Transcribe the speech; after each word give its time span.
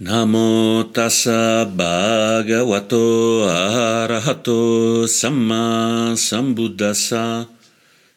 Namo 0.00 0.88
tassa 0.88 1.68
bhagavato 1.68 3.44
arahato 3.44 5.04
samma 5.06 6.16
sambuddhassa. 6.16 7.46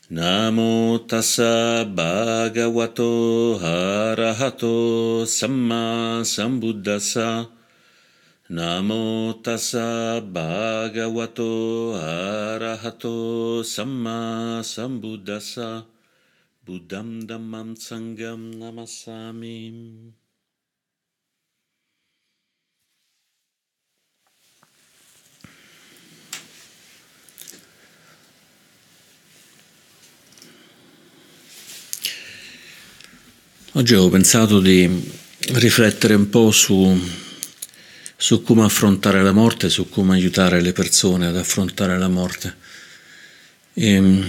Namo 0.10 1.04
tassa 1.06 1.84
bhagavato 1.84 3.60
arahato 3.60 5.28
samma 5.28 6.24
sambuddhassa. 6.24 7.50
Namo 8.50 9.36
tassa 9.44 10.22
bhagavato 10.24 11.92
arahato 12.00 13.66
samma 13.68 14.64
sambuddhassa. 14.64 15.84
Buddham 16.64 17.28
dhammam 17.28 17.76
sangam 17.76 18.56
namassami. 18.64 20.24
Oggi 33.78 33.94
ho 33.94 34.08
pensato 34.08 34.62
di 34.62 34.90
riflettere 35.56 36.14
un 36.14 36.30
po' 36.30 36.50
su, 36.50 36.98
su, 38.16 38.42
come 38.42 38.64
affrontare 38.64 39.22
la 39.22 39.34
morte, 39.34 39.70
su 39.70 39.90
come 39.90 40.14
aiutare 40.14 40.62
le 40.62 40.72
persone 40.72 41.26
ad 41.26 41.36
affrontare 41.36 41.98
la 41.98 42.08
morte. 42.08 42.56
E 43.74 44.00
mm, 44.00 44.24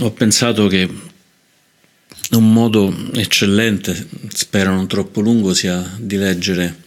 ho 0.00 0.10
pensato 0.10 0.66
che 0.66 0.90
un 2.32 2.52
modo 2.52 2.92
eccellente, 3.14 4.08
spero 4.34 4.74
non 4.74 4.88
troppo 4.88 5.20
lungo, 5.20 5.54
sia 5.54 5.94
di 5.96 6.16
leggere 6.16 6.82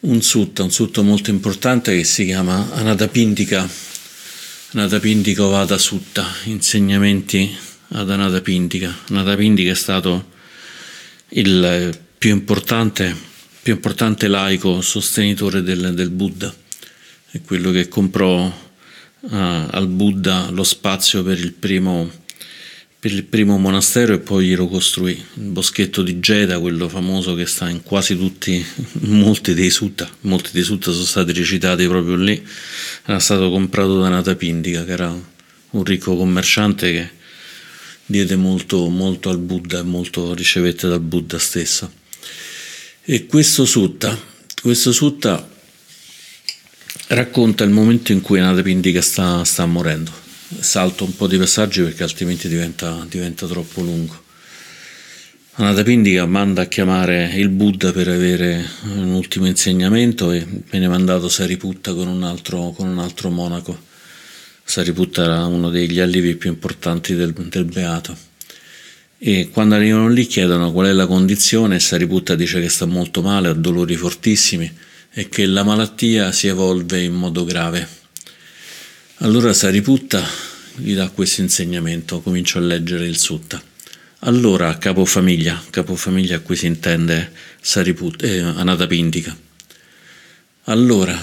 un 0.00 0.20
sutta, 0.20 0.64
un 0.64 0.72
sutta 0.72 1.00
molto 1.02 1.30
importante 1.30 1.96
che 1.96 2.02
si 2.02 2.24
chiama 2.24 2.72
Anatapindika, 2.72 3.68
Anatapindika 4.72 5.44
Vada 5.44 5.78
Sutta, 5.78 6.26
insegnamenti 6.46 7.56
ad 7.90 8.10
Anatapindika. 8.10 8.92
Anatapindika 9.10 9.70
è 9.70 9.76
stato 9.76 10.32
il 11.36 11.98
più 12.18 12.30
importante, 12.30 13.14
più 13.62 13.74
importante 13.74 14.28
laico 14.28 14.80
sostenitore 14.80 15.62
del, 15.62 15.94
del, 15.94 16.10
Buddha, 16.10 16.54
è 17.30 17.40
quello 17.42 17.70
che 17.70 17.88
comprò 17.88 18.46
uh, 18.46 19.28
al 19.28 19.88
Buddha 19.88 20.50
lo 20.50 20.62
spazio 20.62 21.24
per 21.24 21.38
il, 21.38 21.52
primo, 21.52 22.08
per 23.00 23.10
il 23.10 23.24
primo 23.24 23.58
monastero 23.58 24.14
e 24.14 24.20
poi 24.20 24.46
glielo 24.46 24.68
costruì, 24.68 25.10
il 25.10 25.48
boschetto 25.48 26.02
di 26.02 26.20
Geda, 26.20 26.60
quello 26.60 26.88
famoso 26.88 27.34
che 27.34 27.46
sta 27.46 27.68
in 27.68 27.82
quasi 27.82 28.16
tutti, 28.16 28.64
molti 29.02 29.54
dei 29.54 29.70
sutta, 29.70 30.08
molti 30.22 30.50
dei 30.52 30.62
sutta 30.62 30.92
sono 30.92 31.04
stati 31.04 31.32
recitati 31.32 31.86
proprio 31.88 32.14
lì, 32.14 32.40
era 33.06 33.18
stato 33.18 33.50
comprato 33.50 34.00
da 34.00 34.08
Natapindika, 34.08 34.84
che 34.84 34.92
era 34.92 35.32
un 35.70 35.84
ricco 35.84 36.16
commerciante 36.16 36.92
che 36.92 37.22
diede 38.06 38.36
molto, 38.36 38.88
molto 38.88 39.30
al 39.30 39.38
Buddha 39.38 39.78
e 39.78 39.82
molto 39.82 40.34
ricevette 40.34 40.88
dal 40.88 41.00
Buddha 41.00 41.38
stesso. 41.38 41.90
E 43.02 43.26
questo 43.26 43.64
sutta, 43.64 44.18
questo 44.60 44.92
sutta 44.92 45.48
racconta 47.08 47.64
il 47.64 47.70
momento 47.70 48.12
in 48.12 48.20
cui 48.20 48.40
Anatapindika 48.40 49.00
sta, 49.00 49.44
sta 49.44 49.66
morendo. 49.66 50.10
Salto 50.58 51.04
un 51.04 51.16
po' 51.16 51.26
di 51.26 51.36
passaggi 51.36 51.82
perché 51.82 52.02
altrimenti 52.02 52.48
diventa, 52.48 53.06
diventa 53.08 53.46
troppo 53.46 53.80
lungo. 53.82 54.22
Anatapindika 55.56 56.26
manda 56.26 56.62
a 56.62 56.66
chiamare 56.66 57.32
il 57.34 57.48
Buddha 57.48 57.92
per 57.92 58.08
avere 58.08 58.64
un 58.84 59.12
ultimo 59.12 59.46
insegnamento 59.46 60.32
e 60.32 60.46
viene 60.70 60.88
mandato 60.88 61.28
Sariputta 61.28 61.94
con 61.94 62.08
un 62.08 62.22
altro, 62.22 62.70
con 62.70 62.88
un 62.88 62.98
altro 62.98 63.30
monaco 63.30 63.92
Sariputta 64.64 65.22
era 65.22 65.44
uno 65.44 65.70
degli 65.70 66.00
allievi 66.00 66.36
più 66.36 66.50
importanti 66.50 67.14
del, 67.14 67.32
del 67.32 67.64
Beato. 67.64 68.16
E 69.18 69.48
quando 69.50 69.74
arrivano 69.74 70.08
lì 70.08 70.26
chiedono 70.26 70.72
qual 70.72 70.88
è 70.88 70.92
la 70.92 71.06
condizione 71.06 71.78
Sariputta 71.78 72.34
dice 72.34 72.60
che 72.60 72.68
sta 72.68 72.86
molto 72.86 73.22
male, 73.22 73.48
ha 73.48 73.52
dolori 73.52 73.94
fortissimi 73.94 74.70
e 75.12 75.28
che 75.28 75.46
la 75.46 75.62
malattia 75.62 76.32
si 76.32 76.48
evolve 76.48 77.02
in 77.02 77.14
modo 77.14 77.44
grave. 77.44 77.86
Allora 79.18 79.52
Sariputta 79.52 80.26
gli 80.76 80.94
dà 80.94 81.08
questo 81.10 81.40
insegnamento, 81.40 82.20
comincia 82.20 82.58
a 82.58 82.62
leggere 82.62 83.06
il 83.06 83.16
sutta. 83.16 83.62
Allora 84.20 84.76
capofamiglia, 84.76 85.62
capofamiglia 85.70 86.36
a 86.36 86.40
cui 86.40 86.56
si 86.56 86.66
intende 86.66 87.30
Sariputta, 87.60 88.26
eh, 88.26 88.40
Anatapindika. 88.40 89.36
Allora 90.64 91.22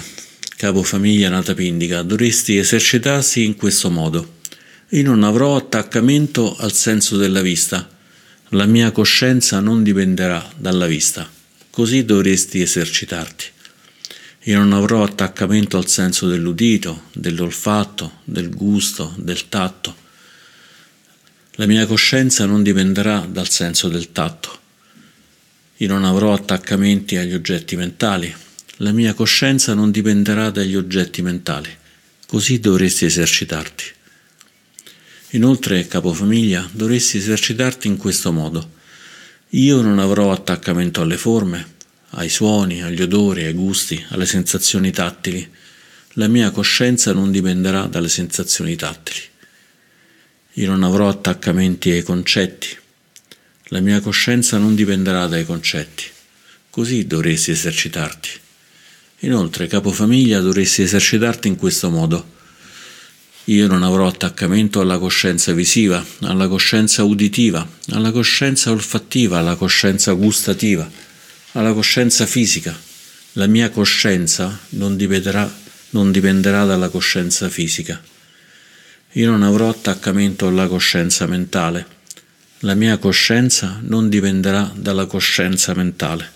capofamiglia 0.62 1.28
Natapindika, 1.28 2.02
dovresti 2.02 2.56
esercitarsi 2.56 3.42
in 3.42 3.56
questo 3.56 3.90
modo. 3.90 4.34
Io 4.90 5.02
non 5.02 5.24
avrò 5.24 5.56
attaccamento 5.56 6.54
al 6.56 6.72
senso 6.72 7.16
della 7.16 7.40
vista, 7.40 7.90
la 8.50 8.64
mia 8.66 8.92
coscienza 8.92 9.58
non 9.58 9.82
dipenderà 9.82 10.52
dalla 10.56 10.86
vista, 10.86 11.28
così 11.68 12.04
dovresti 12.04 12.60
esercitarti. 12.60 13.46
Io 14.42 14.58
non 14.58 14.72
avrò 14.72 15.02
attaccamento 15.02 15.78
al 15.78 15.88
senso 15.88 16.28
dell'udito, 16.28 17.06
dell'olfatto, 17.12 18.18
del 18.22 18.54
gusto, 18.54 19.14
del 19.16 19.48
tatto. 19.48 19.96
La 21.56 21.66
mia 21.66 21.86
coscienza 21.86 22.46
non 22.46 22.62
dipenderà 22.62 23.26
dal 23.28 23.48
senso 23.48 23.88
del 23.88 24.12
tatto. 24.12 24.60
Io 25.78 25.88
non 25.88 26.04
avrò 26.04 26.32
attaccamenti 26.32 27.16
agli 27.16 27.34
oggetti 27.34 27.74
mentali, 27.74 28.32
la 28.82 28.90
mia 28.90 29.14
coscienza 29.14 29.74
non 29.74 29.92
dipenderà 29.92 30.50
dagli 30.50 30.74
oggetti 30.74 31.22
mentali, 31.22 31.70
così 32.26 32.58
dovresti 32.58 33.04
esercitarti. 33.04 33.84
Inoltre, 35.30 35.86
capofamiglia, 35.86 36.68
dovresti 36.72 37.16
esercitarti 37.16 37.86
in 37.86 37.96
questo 37.96 38.32
modo. 38.32 38.72
Io 39.50 39.80
non 39.82 40.00
avrò 40.00 40.32
attaccamento 40.32 41.00
alle 41.00 41.16
forme, 41.16 41.74
ai 42.10 42.28
suoni, 42.28 42.82
agli 42.82 43.00
odori, 43.00 43.44
ai 43.44 43.52
gusti, 43.52 44.04
alle 44.08 44.26
sensazioni 44.26 44.90
tattili. 44.90 45.48
La 46.14 46.26
mia 46.26 46.50
coscienza 46.50 47.12
non 47.12 47.30
dipenderà 47.30 47.86
dalle 47.86 48.08
sensazioni 48.08 48.74
tattili. 48.74 49.20
Io 50.54 50.68
non 50.68 50.82
avrò 50.82 51.08
attaccamenti 51.08 51.92
ai 51.92 52.02
concetti. 52.02 52.76
La 53.66 53.78
mia 53.78 54.00
coscienza 54.00 54.58
non 54.58 54.74
dipenderà 54.74 55.28
dai 55.28 55.44
concetti. 55.44 56.04
Così 56.68 57.06
dovresti 57.06 57.52
esercitarti. 57.52 58.40
Inoltre, 59.24 59.68
capofamiglia, 59.68 60.40
dovresti 60.40 60.82
esercitarti 60.82 61.46
in 61.46 61.56
questo 61.56 61.90
modo. 61.90 62.40
Io 63.46 63.66
non 63.68 63.84
avrò 63.84 64.06
attaccamento 64.08 64.80
alla 64.80 64.98
coscienza 64.98 65.52
visiva, 65.52 66.04
alla 66.22 66.48
coscienza 66.48 67.04
uditiva, 67.04 67.66
alla 67.90 68.10
coscienza 68.10 68.72
olfattiva, 68.72 69.38
alla 69.38 69.54
coscienza 69.54 70.12
gustativa, 70.12 70.88
alla 71.52 71.72
coscienza 71.72 72.26
fisica. 72.26 72.76
La 73.34 73.46
mia 73.46 73.70
coscienza 73.70 74.58
non 74.70 74.96
dipenderà, 74.96 75.52
non 75.90 76.10
dipenderà 76.10 76.64
dalla 76.64 76.88
coscienza 76.88 77.48
fisica. 77.48 78.00
Io 79.12 79.30
non 79.30 79.42
avrò 79.44 79.68
attaccamento 79.68 80.48
alla 80.48 80.66
coscienza 80.66 81.26
mentale. 81.26 81.86
La 82.60 82.74
mia 82.74 82.98
coscienza 82.98 83.78
non 83.82 84.08
dipenderà 84.08 84.72
dalla 84.74 85.06
coscienza 85.06 85.74
mentale. 85.74 86.30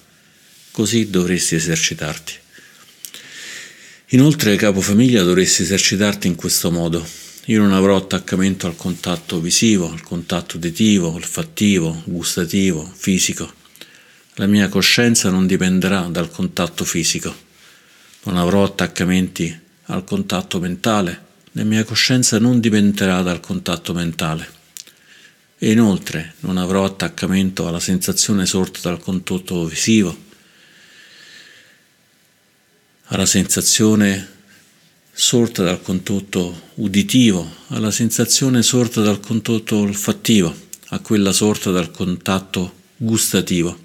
Così 0.71 1.11
dovresti 1.11 1.57
esercitarti. 1.57 2.45
Inoltre, 4.11 4.55
capofamiglia, 4.55 5.25
dovresti 5.25 5.63
esercitarti 5.63 6.29
in 6.29 6.37
questo 6.37 6.71
modo. 6.71 7.05
Io 7.47 7.61
non 7.61 7.73
avrò 7.73 7.97
attaccamento 7.97 8.69
al 8.69 8.77
contatto 8.77 9.41
visivo, 9.41 9.91
al 9.91 10.03
contatto 10.03 10.59
uditivo, 10.59 11.13
olfattivo, 11.13 12.03
gustativo, 12.05 12.89
fisico. 12.95 13.53
La 14.35 14.47
mia 14.47 14.69
coscienza 14.69 15.29
non 15.31 15.49
dipenderà 15.49 16.03
dal 16.03 16.31
contatto 16.31 16.85
fisico. 16.85 17.35
Non 18.23 18.37
avrò 18.37 18.63
attaccamenti 18.63 19.59
al 19.87 20.05
contatto 20.05 20.61
mentale. 20.61 21.25
La 21.53 21.65
mia 21.65 21.83
coscienza 21.83 22.39
non 22.39 22.61
dipenderà 22.61 23.23
dal 23.23 23.41
contatto 23.41 23.93
mentale. 23.93 24.49
E 25.59 25.73
inoltre 25.73 26.35
non 26.41 26.59
avrò 26.59 26.85
attaccamento 26.85 27.67
alla 27.67 27.81
sensazione 27.81 28.47
sorta 28.47 28.79
dal 28.83 29.01
contatto 29.01 29.65
visivo 29.65 30.26
alla 33.09 33.27
sensazione 33.27 34.35
sorta 35.13 35.63
dal 35.63 35.81
contatto 35.81 36.71
uditivo, 36.75 37.49
alla 37.69 37.91
sensazione 37.91 38.63
sorta 38.63 39.01
dal 39.01 39.21
contatto 39.21 39.77
olfattivo, 39.77 40.55
a 40.89 40.99
quella 40.99 41.33
sorta 41.33 41.71
dal 41.71 41.91
contatto 41.91 42.75
gustativo, 42.97 43.79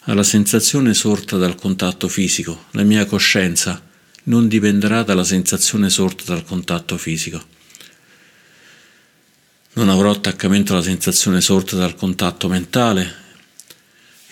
alla 0.00 0.22
sensazione 0.22 0.92
sorta 0.92 1.36
dal 1.36 1.54
contatto 1.54 2.08
fisico. 2.08 2.66
La 2.72 2.82
mia 2.82 3.06
coscienza 3.06 3.82
non 4.24 4.48
dipenderà 4.48 5.02
dalla 5.02 5.24
sensazione 5.24 5.88
sorta 5.88 6.24
dal 6.26 6.44
contatto 6.44 6.98
fisico. 6.98 7.42
Non 9.74 9.88
avrò 9.88 10.10
attaccamento 10.10 10.72
alla 10.72 10.82
sensazione 10.82 11.40
sorta 11.40 11.76
dal 11.76 11.94
contatto 11.94 12.48
mentale 12.48 13.24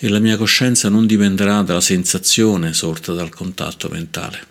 e 0.04 0.08
la 0.10 0.18
mia 0.18 0.36
coscienza 0.36 0.90
non 0.90 1.06
dipenderà 1.06 1.62
dalla 1.62 1.80
sensazione 1.80 2.74
sorta 2.74 3.14
dal 3.14 3.30
contatto 3.30 3.88
mentale. 3.88 4.46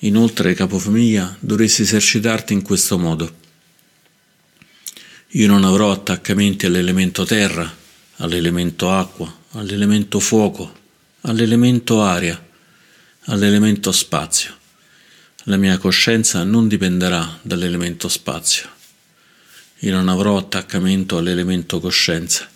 Inoltre, 0.00 0.52
capofamiglia, 0.52 1.38
dovresti 1.40 1.80
esercitarti 1.80 2.52
in 2.52 2.60
questo 2.60 2.98
modo. 2.98 3.34
Io 5.28 5.46
non 5.46 5.64
avrò 5.64 5.90
attaccamenti 5.90 6.66
all'elemento 6.66 7.24
terra, 7.24 7.74
all'elemento 8.16 8.92
acqua, 8.92 9.34
all'elemento 9.52 10.20
fuoco, 10.20 10.70
all'elemento 11.22 12.02
aria, 12.02 12.46
all'elemento 13.24 13.90
spazio. 13.90 14.54
La 15.44 15.56
mia 15.56 15.78
coscienza 15.78 16.44
non 16.44 16.68
dipenderà 16.68 17.38
dall'elemento 17.40 18.08
spazio. 18.08 18.68
Io 19.78 19.94
non 19.94 20.10
avrò 20.10 20.36
attaccamento 20.36 21.16
all'elemento 21.16 21.80
coscienza. 21.80 22.50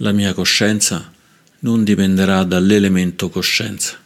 La 0.00 0.12
mia 0.12 0.32
coscienza 0.32 1.12
non 1.60 1.82
dipenderà 1.82 2.44
dall'elemento 2.44 3.28
coscienza. 3.28 3.98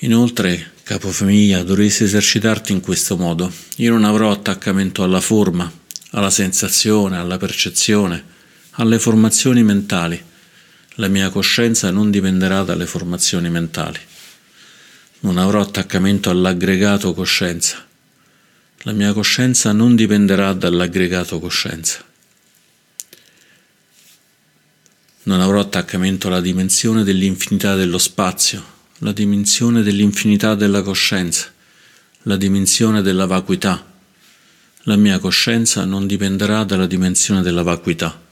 Inoltre, 0.00 0.72
capofamiglia, 0.82 1.62
dovresti 1.62 2.04
esercitarti 2.04 2.72
in 2.72 2.80
questo 2.80 3.16
modo. 3.16 3.50
Io 3.76 3.92
non 3.92 4.04
avrò 4.04 4.30
attaccamento 4.30 5.02
alla 5.02 5.22
forma, 5.22 5.72
alla 6.10 6.28
sensazione, 6.28 7.16
alla 7.16 7.38
percezione, 7.38 8.22
alle 8.72 8.98
formazioni 8.98 9.62
mentali. 9.62 10.22
La 10.96 11.08
mia 11.08 11.30
coscienza 11.30 11.90
non 11.90 12.10
dipenderà 12.10 12.62
dalle 12.62 12.84
formazioni 12.84 13.48
mentali. 13.48 13.98
Non 15.20 15.38
avrò 15.38 15.62
attaccamento 15.62 16.28
all'aggregato 16.28 17.14
coscienza. 17.14 17.82
La 18.80 18.92
mia 18.92 19.14
coscienza 19.14 19.72
non 19.72 19.96
dipenderà 19.96 20.52
dall'aggregato 20.52 21.38
coscienza. 21.40 22.04
Non 25.26 25.40
avrò 25.40 25.58
attaccamento 25.58 26.28
alla 26.28 26.40
dimensione 26.40 27.02
dell'infinità 27.02 27.74
dello 27.74 27.98
spazio, 27.98 28.64
la 28.98 29.10
dimensione 29.10 29.82
dell'infinità 29.82 30.54
della 30.54 30.82
coscienza, 30.82 31.48
la 32.22 32.36
dimensione 32.36 33.02
della 33.02 33.26
vacuità. 33.26 33.84
La 34.82 34.94
mia 34.94 35.18
coscienza 35.18 35.84
non 35.84 36.06
dipenderà 36.06 36.62
dalla 36.62 36.86
dimensione 36.86 37.42
della 37.42 37.64
vacuità. 37.64 38.22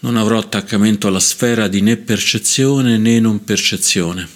Non 0.00 0.16
avrò 0.16 0.38
attaccamento 0.38 1.06
alla 1.06 1.20
sfera 1.20 1.68
di 1.68 1.82
né 1.82 1.98
percezione 1.98 2.98
né 2.98 3.20
non 3.20 3.44
percezione. 3.44 4.28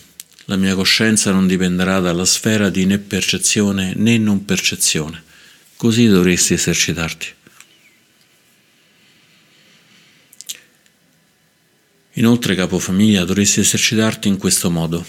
La 0.44 0.54
mia 0.54 0.76
coscienza 0.76 1.32
non 1.32 1.48
dipenderà 1.48 1.98
dalla 1.98 2.24
sfera 2.24 2.70
di 2.70 2.86
né 2.86 2.98
percezione 2.98 3.92
né 3.96 4.18
non 4.18 4.44
percezione. 4.44 5.20
Così 5.74 6.06
dovresti 6.06 6.52
esercitarti. 6.52 7.34
Inoltre, 12.14 12.54
capofamiglia, 12.54 13.24
dovresti 13.24 13.60
esercitarti 13.60 14.28
in 14.28 14.38
questo 14.38 14.70
modo. 14.70 15.04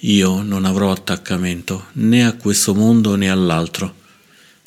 Io 0.00 0.42
non 0.42 0.64
avrò 0.64 0.90
attaccamento 0.92 1.86
né 1.94 2.24
a 2.24 2.34
questo 2.34 2.74
mondo 2.74 3.14
né 3.16 3.30
all'altro. 3.30 4.04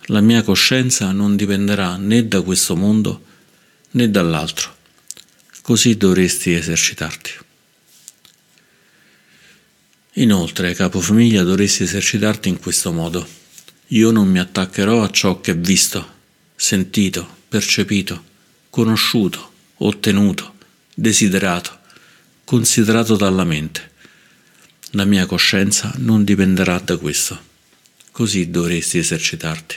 La 0.08 0.22
mia 0.22 0.44
coscienza 0.44 1.12
non 1.12 1.36
dipenderà 1.36 1.96
né 1.96 2.28
da 2.28 2.42
questo 2.42 2.76
mondo 2.76 3.24
né 3.92 4.10
dall'altro. 4.10 4.76
Così 5.62 5.98
dovresti 5.98 6.52
esercitarti. 6.52 7.32
Inoltre, 10.14 10.74
capofamiglia, 10.74 11.44
dovresti 11.44 11.84
esercitarti 11.84 12.50
in 12.50 12.60
questo 12.60 12.92
modo. 12.92 13.26
Io 13.88 14.12
non 14.12 14.28
mi 14.28 14.40
attaccherò 14.40 15.04
a 15.04 15.10
ciò 15.12 15.40
che 15.40 15.52
è 15.52 15.58
visto, 15.58 16.18
sentito, 16.56 17.38
percepito, 17.48 18.24
conosciuto, 18.70 19.52
ottenuto, 19.78 20.56
desiderato 21.00 21.78
considerato 22.50 23.16
dalla 23.16 23.44
mente. 23.44 23.92
La 24.94 25.06
mia 25.06 25.28
coscienza 25.28 25.94
non 25.98 26.24
dipenderà 26.24 26.80
da 26.80 26.98
questo. 26.98 27.40
Così 28.12 28.50
dovresti 28.50 28.98
esercitarti. 28.98 29.76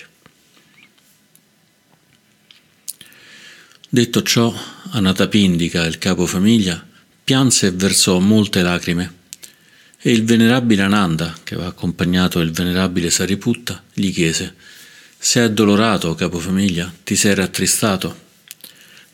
Detto 3.90 4.22
ciò, 4.22 4.54
Anatapindika, 4.92 5.84
il 5.84 5.98
capofamiglia, 5.98 6.82
pianse 7.22 7.66
e 7.66 7.72
versò 7.72 8.18
molte 8.20 8.62
lacrime. 8.62 9.20
E 9.98 10.12
il 10.12 10.24
venerabile 10.24 10.80
Ananda, 10.80 11.36
che 11.44 11.54
aveva 11.54 11.68
accompagnato 11.68 12.40
il 12.40 12.52
venerabile 12.52 13.10
Sariputta, 13.10 13.84
gli 13.92 14.10
chiese: 14.10 14.54
Sei 15.18 15.44
addolorato, 15.44 16.14
capofamiglia? 16.14 16.90
Ti 17.04 17.14
sei 17.14 17.34
rattristato? 17.34 18.18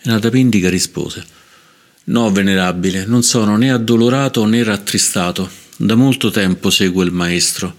E 0.00 0.08
Anatapindika 0.08 0.70
rispose: 0.70 1.37
No, 2.08 2.32
venerabile, 2.32 3.04
non 3.04 3.22
sono 3.22 3.56
né 3.56 3.70
addolorato 3.70 4.44
né 4.46 4.62
rattristato. 4.62 5.50
Da 5.76 5.94
molto 5.94 6.30
tempo 6.30 6.70
seguo 6.70 7.02
il 7.02 7.12
maestro 7.12 7.76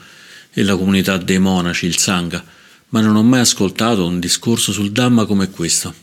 e 0.54 0.64
la 0.64 0.76
comunità 0.76 1.18
dei 1.18 1.40
monaci, 1.40 1.88
il 1.88 1.98
Sangha, 1.98 2.44
ma 2.90 3.02
non 3.02 3.16
ho 3.16 3.24
mai 3.24 3.40
ascoltato 3.40 4.06
un 4.06 4.20
discorso 4.20 4.72
sul 4.72 4.92
Dhamma 4.92 5.26
come 5.26 5.50
questo. 5.50 5.94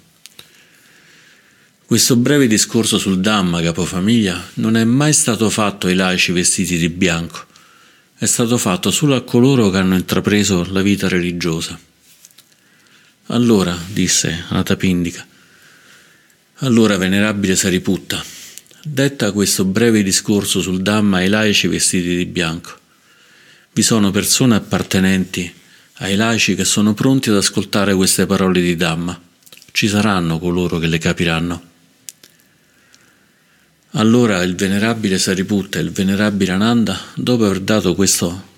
Questo 1.86 2.16
breve 2.16 2.48
discorso 2.48 2.98
sul 2.98 3.20
Dhamma, 3.20 3.62
capofamiglia, 3.62 4.50
non 4.54 4.76
è 4.76 4.82
mai 4.82 5.12
stato 5.12 5.48
fatto 5.48 5.86
ai 5.86 5.94
laici 5.94 6.32
vestiti 6.32 6.76
di 6.76 6.88
bianco, 6.88 7.44
è 8.18 8.26
stato 8.26 8.58
fatto 8.58 8.90
solo 8.90 9.14
a 9.14 9.22
coloro 9.22 9.70
che 9.70 9.78
hanno 9.78 9.94
intrapreso 9.94 10.66
la 10.72 10.82
vita 10.82 11.06
religiosa. 11.06 11.78
Allora, 13.26 13.78
disse 13.86 14.46
Anatapindika, 14.48 15.24
allora, 16.60 16.96
venerabile 16.96 17.54
Sariputta, 17.54 18.24
detta 18.82 19.32
questo 19.32 19.66
breve 19.66 20.02
discorso 20.02 20.62
sul 20.62 20.80
Dhamma 20.80 21.18
ai 21.18 21.28
laici 21.28 21.66
vestiti 21.66 22.16
di 22.16 22.24
bianco. 22.24 22.78
Vi 23.72 23.82
sono 23.82 24.10
persone 24.10 24.54
appartenenti 24.54 25.52
ai 25.98 26.16
laici 26.16 26.54
che 26.54 26.64
sono 26.64 26.94
pronti 26.94 27.28
ad 27.28 27.36
ascoltare 27.36 27.94
queste 27.94 28.24
parole 28.24 28.62
di 28.62 28.74
Dhamma. 28.74 29.20
Ci 29.70 29.86
saranno 29.86 30.38
coloro 30.38 30.78
che 30.78 30.86
le 30.86 30.96
capiranno. 30.96 31.62
Allora 33.90 34.42
il 34.42 34.54
venerabile 34.54 35.18
Sariputta 35.18 35.78
e 35.78 35.82
il 35.82 35.90
venerabile 35.90 36.52
Ananda, 36.52 36.98
dopo 37.16 37.44
aver 37.44 37.60
dato 37.60 37.94
questo 37.94 38.54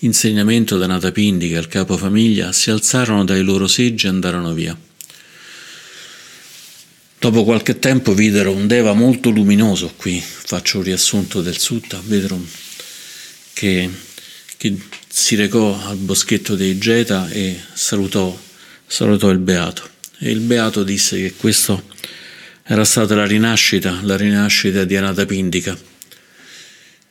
insegnamento 0.00 0.78
da 0.78 0.86
Natapindika 0.86 1.58
al 1.58 1.68
capofamiglia, 1.68 2.50
si 2.50 2.70
alzarono 2.70 3.24
dai 3.24 3.42
loro 3.42 3.68
seggi 3.68 4.06
e 4.06 4.08
andarono 4.08 4.52
via. 4.52 4.76
Dopo 7.18 7.44
qualche 7.44 7.78
tempo 7.78 8.12
videro 8.12 8.52
un 8.52 8.66
Deva 8.66 8.92
molto 8.92 9.30
luminoso, 9.30 9.94
qui 9.96 10.22
faccio 10.22 10.78
un 10.78 10.84
riassunto 10.84 11.40
del 11.40 11.58
Sutta, 11.58 12.00
videro 12.04 12.38
che, 13.54 13.90
che 14.58 14.76
si 15.08 15.34
recò 15.34 15.82
al 15.86 15.96
boschetto 15.96 16.54
dei 16.54 16.76
Geta 16.76 17.28
e 17.30 17.58
salutò, 17.72 18.38
salutò 18.86 19.30
il 19.30 19.38
Beato. 19.38 19.88
E 20.18 20.30
il 20.30 20.40
Beato 20.40 20.84
disse 20.84 21.16
che 21.16 21.34
questa 21.34 21.82
era 22.62 22.84
stata 22.84 23.14
la 23.14 23.26
rinascita, 23.26 24.00
la 24.02 24.16
rinascita 24.16 24.84
di 24.84 24.96
Anatapindika 24.96 25.76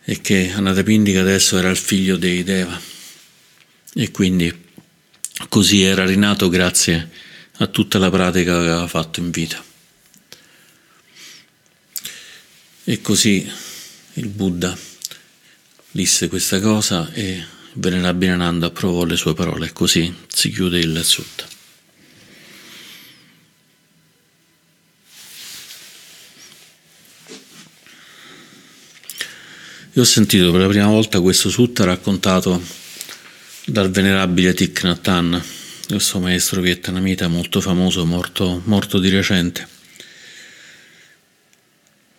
e 0.03 0.21
che 0.21 0.51
Anatapindika 0.53 1.21
adesso 1.21 1.57
era 1.57 1.69
il 1.69 1.77
figlio 1.77 2.15
dei 2.15 2.43
Deva 2.43 2.79
e 3.95 4.11
quindi 4.11 4.53
così 5.49 5.81
era 5.81 6.05
rinato 6.05 6.47
grazie 6.47 7.09
a 7.57 7.67
tutta 7.67 7.97
la 7.97 8.11
pratica 8.11 8.51
che 8.51 8.57
aveva 8.57 8.87
fatto 8.87 9.19
in 9.19 9.31
vita. 9.31 9.73
E 12.87 13.01
così 13.01 13.51
il 14.13 14.27
Buddha 14.27 14.77
disse 15.89 16.27
questa 16.27 16.59
cosa 16.59 17.11
e 17.13 17.43
Venerabile 17.73 18.33
Ananda 18.33 18.67
approvò 18.67 19.05
le 19.05 19.15
sue 19.15 19.33
parole. 19.33 19.73
Così 19.73 20.13
si 20.27 20.51
chiude 20.51 20.77
il 20.77 21.03
sutta. 21.03 21.47
Io 29.93 30.01
ho 30.01 30.05
sentito 30.05 30.51
per 30.51 30.61
la 30.61 30.67
prima 30.67 30.87
volta 30.87 31.21
questo 31.21 31.49
sutta 31.49 31.85
raccontato 31.85 32.61
dal 33.65 33.89
venerabile 33.89 34.53
Thich 34.53 34.83
Nhat 34.83 35.07
Hanh, 35.07 35.43
questo 35.87 36.19
maestro 36.19 36.61
vietnamita 36.61 37.29
molto 37.29 37.61
famoso, 37.61 38.05
morto, 38.05 38.61
morto 38.65 38.99
di 38.99 39.09
recente 39.09 39.74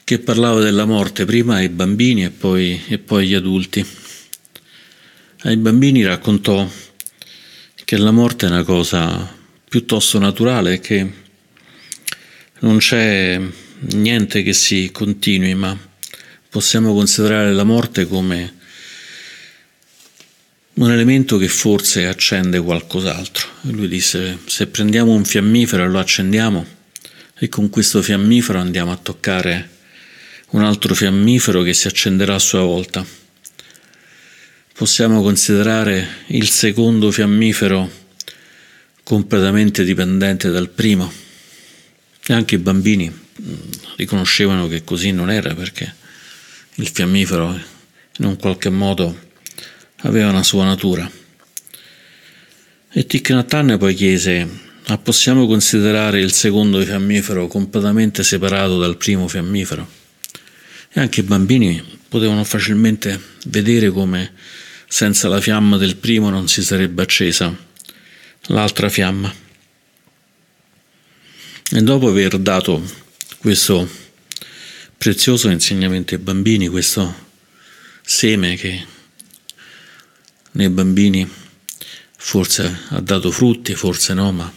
che 0.07 0.21
parlava 0.21 0.61
della 0.61 0.85
morte 0.85 1.25
prima 1.25 1.57
ai 1.57 1.69
bambini 1.69 2.23
e 2.23 2.31
poi, 2.31 2.81
e 2.87 2.99
poi 2.99 3.25
agli 3.25 3.35
adulti. 3.35 3.85
Ai 5.41 5.57
bambini 5.57 6.05
raccontò 6.05 6.71
che 7.85 7.97
la 7.97 8.13
morte 8.13 8.47
è 8.47 8.51
una 8.51 8.63
cosa 8.63 9.37
piuttosto 9.69 10.21
naturale, 10.21 10.79
che 10.79 11.13
non 12.61 12.79
c'è 12.79 13.41
niente 13.81 14.45
che 14.45 14.53
si 14.53 14.91
continui, 14.93 15.57
ma 15.57 15.77
possiamo 16.51 16.95
considerare 16.95 17.53
la 17.53 17.65
morte 17.65 18.07
come 18.07 18.55
un 20.75 20.89
elemento 20.89 21.37
che 21.37 21.49
forse 21.49 22.07
accende 22.07 22.61
qualcos'altro. 22.61 23.49
Lui 23.63 23.89
disse, 23.89 24.39
se 24.47 24.69
prendiamo 24.69 25.13
un 25.13 25.25
fiammifero 25.25 25.83
e 25.83 25.89
lo 25.89 25.99
accendiamo, 25.99 26.65
e 27.37 27.49
con 27.49 27.69
questo 27.71 28.03
fiammifero 28.03 28.61
andiamo 28.61 28.93
a 28.93 28.97
toccare 28.97 29.75
un 30.51 30.63
altro 30.63 30.95
fiammifero 30.95 31.63
che 31.63 31.75
si 31.75 31.87
accenderà 31.87 32.35
a 32.35 32.39
sua 32.39 32.61
volta. 32.61 33.05
Possiamo 34.73 35.23
considerare 35.23 36.25
il 36.29 36.49
secondo 36.49 37.11
fiammifero 37.11 37.91
completamente 39.03 39.85
dipendente 39.85 40.51
dal 40.51 40.69
primo 40.69 41.13
e 42.27 42.33
anche 42.33 42.57
i 42.57 42.59
bambini 42.59 43.09
mm, 43.09 43.55
riconoscevano 43.97 44.69
che 44.69 44.85
così 44.85 45.13
non 45.13 45.31
era 45.31 45.55
perché 45.55 45.95
il 46.75 46.89
fiammifero 46.89 47.59
in 48.19 48.25
un 48.25 48.37
qualche 48.37 48.69
modo 48.69 49.19
aveva 49.99 50.29
una 50.31 50.43
sua 50.43 50.65
natura. 50.65 51.11
E 52.93 53.07
Thich 53.07 53.77
poi 53.79 53.95
chiese: 53.95 54.49
Ma 54.89 54.99
possiamo 54.99 55.47
considerare 55.47 56.21
il 56.21 56.33
secondo 56.33 56.81
fiammifero 56.83 57.47
completamente 57.47 58.23
separato 58.23 58.79
dal 58.79 58.97
primo 58.97 59.29
fiammifero? 59.29 59.96
E 60.97 61.01
anche 61.01 61.21
i 61.21 61.25
bambini 61.25 61.85
potevano 62.09 62.43
facilmente 62.43 63.21
vedere 63.49 63.91
come 63.91 64.33
senza 64.89 65.29
la 65.29 65.43
fiamma 65.43 65.77
del 65.77 65.97
primo 65.97 66.31
non 66.31 66.49
si 66.49 66.63
sarebbe 66.63 67.03
accesa 67.03 67.55
l'altra 68.47 68.89
fiamma. 68.89 69.31
E 71.71 71.83
dopo 71.83 72.09
aver 72.09 72.39
dato 72.39 72.83
questo 73.37 73.87
prezioso 74.97 75.51
insegnamento 75.51 76.15
ai 76.15 76.21
bambini, 76.21 76.67
questo 76.69 77.15
seme 78.01 78.57
che 78.57 78.83
nei 80.53 80.71
bambini 80.71 81.31
forse 82.17 82.85
ha 82.89 83.01
dato 83.01 83.31
frutti, 83.31 83.75
forse 83.75 84.15
no, 84.15 84.33
ma 84.33 84.51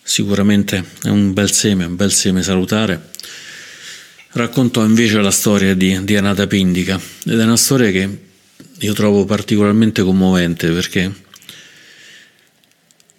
sicuramente 0.00 0.84
è 1.02 1.08
un 1.08 1.32
bel 1.32 1.50
seme, 1.50 1.86
un 1.86 1.96
bel 1.96 2.12
seme 2.12 2.40
salutare. 2.44 3.10
Raccontò 4.34 4.82
invece 4.82 5.20
la 5.20 5.30
storia 5.30 5.74
di, 5.74 6.04
di 6.04 6.16
Anata 6.16 6.46
Pindica. 6.46 6.98
Ed 7.26 7.38
è 7.38 7.42
una 7.42 7.58
storia 7.58 7.90
che 7.90 8.18
io 8.78 8.92
trovo 8.94 9.26
particolarmente 9.26 10.02
commovente 10.02 10.70
perché 10.70 11.12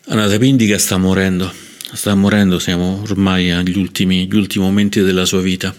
Anata 0.08 0.40
Pindica 0.40 0.80
sta 0.80 0.98
morendo, 0.98 1.54
sta 1.94 2.16
morendo, 2.16 2.58
siamo 2.58 3.04
ormai 3.08 3.52
agli 3.52 3.78
ultimi, 3.78 4.28
ultimi 4.32 4.66
momenti 4.66 5.02
della 5.02 5.26
sua 5.26 5.40
vita. 5.42 5.76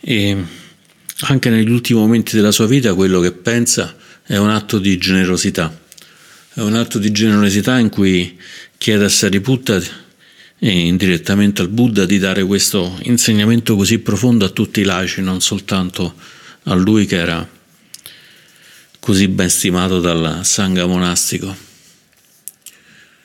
E 0.00 0.36
anche 1.20 1.50
negli 1.50 1.70
ultimi 1.70 1.98
momenti 1.98 2.34
della 2.34 2.52
sua 2.52 2.66
vita 2.66 2.94
quello 2.94 3.20
che 3.20 3.32
pensa 3.32 3.94
è 4.22 4.38
un 4.38 4.48
atto 4.48 4.78
di 4.78 4.96
generosità. 4.96 5.78
È 6.54 6.60
un 6.60 6.74
atto 6.74 6.98
di 6.98 7.12
generosità 7.12 7.78
in 7.78 7.90
cui 7.90 8.38
chiede 8.78 9.04
a 9.04 9.08
Sariputta 9.10 9.78
e 10.58 10.86
indirettamente 10.86 11.62
al 11.62 11.68
Buddha 11.68 12.04
di 12.04 12.18
dare 12.18 12.44
questo 12.44 12.98
insegnamento 13.02 13.76
così 13.76 13.98
profondo 13.98 14.44
a 14.44 14.50
tutti 14.50 14.80
i 14.80 14.84
laici, 14.84 15.20
non 15.20 15.40
soltanto 15.40 16.14
a 16.64 16.74
lui 16.74 17.06
che 17.06 17.16
era 17.16 17.48
così 18.98 19.28
ben 19.28 19.48
stimato 19.48 20.00
dal 20.00 20.40
Sangha 20.44 20.86
monastico. 20.86 21.56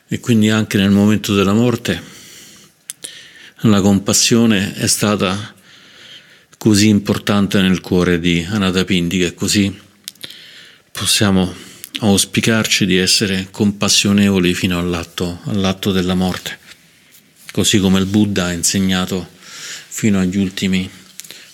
E 0.08 0.20
quindi 0.20 0.50
anche 0.50 0.78
nel 0.78 0.92
momento 0.92 1.34
della 1.34 1.54
morte 1.54 2.02
la 3.62 3.82
compassione 3.82 4.76
è 4.76 4.88
stata 4.88 5.56
così 6.58 6.88
importante 6.88 7.62
nel 7.62 7.82
cuore 7.82 8.20
di 8.20 8.46
Anatapindika 8.48 9.26
e 9.26 9.34
così 9.34 9.76
possiamo 10.92 11.54
auspicarci 12.00 12.86
di 12.86 12.98
essere 12.98 13.48
compassionevoli 13.52 14.54
fino 14.54 14.78
all'atto, 14.78 15.40
all'atto 15.46 15.92
della 15.92 16.14
morte, 16.14 16.60
così 17.54 17.78
come 17.78 18.00
il 18.00 18.08
Buddha 18.08 18.46
ha 18.46 18.52
insegnato 18.52 19.30
fino 19.88 20.20
agli 20.20 20.38
ultimi, 20.38 20.90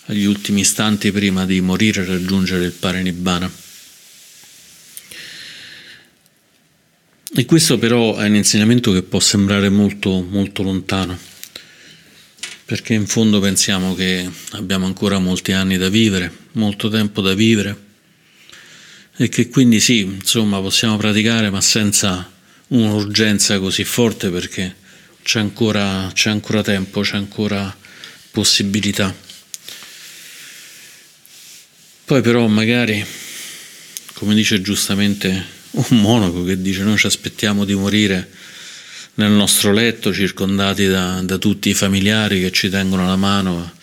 agli 0.06 0.24
ultimi 0.24 0.62
istanti 0.62 1.12
prima 1.12 1.46
di 1.46 1.60
morire 1.60 2.04
e 2.04 2.06
raggiungere 2.06 2.64
il 2.64 2.72
Parinibbana. 2.72 3.52
E 7.36 7.44
questo 7.44 7.78
però 7.78 8.16
è 8.16 8.28
un 8.28 8.36
insegnamento 8.36 8.94
che 8.94 9.04
può 9.04 9.20
sembrare 9.20 9.68
molto, 9.68 10.26
molto 10.28 10.64
lontano, 10.64 11.20
perché 12.64 12.94
in 12.94 13.06
fondo 13.06 13.42
pensiamo 13.42 13.94
che 13.94 14.28
abbiamo 14.52 14.86
ancora 14.86 15.20
molti 15.20 15.52
anni 15.52 15.76
da 15.78 15.90
vivere, 15.90 16.32
molto 16.54 16.88
tempo 16.88 17.20
da 17.20 17.34
vivere 17.34 17.88
e 19.18 19.28
che 19.28 19.50
quindi 19.50 19.82
sì, 19.82 20.00
insomma, 20.00 20.62
possiamo 20.62 20.96
praticare 20.96 21.50
ma 21.50 21.60
senza 21.60 22.32
un'urgenza 22.68 23.60
così 23.60 23.84
forte 23.84 24.30
perché 24.30 24.88
c'è 25.30 25.40
ancora, 25.40 26.10
c'è 26.12 26.32
ancora 26.32 26.64
tempo, 26.64 27.02
c'è 27.02 27.16
ancora 27.16 27.78
possibilità. 28.32 29.16
Poi 32.04 32.22
però 32.24 32.48
magari, 32.48 33.06
come 34.14 34.34
dice 34.34 34.60
giustamente 34.64 35.46
un 35.70 36.02
monaco 36.02 36.44
che 36.44 36.60
dice 36.60 36.82
noi 36.82 36.98
ci 36.98 37.06
aspettiamo 37.06 37.64
di 37.64 37.76
morire 37.76 38.28
nel 39.16 39.30
nostro 39.30 39.72
letto 39.72 40.12
circondati 40.12 40.88
da, 40.88 41.22
da 41.22 41.38
tutti 41.38 41.70
i 41.70 41.76
familiari 41.76 42.42
che 42.42 42.52
ci 42.52 42.68
tengono 42.70 43.06
la 43.06 43.16
mano 43.16 43.74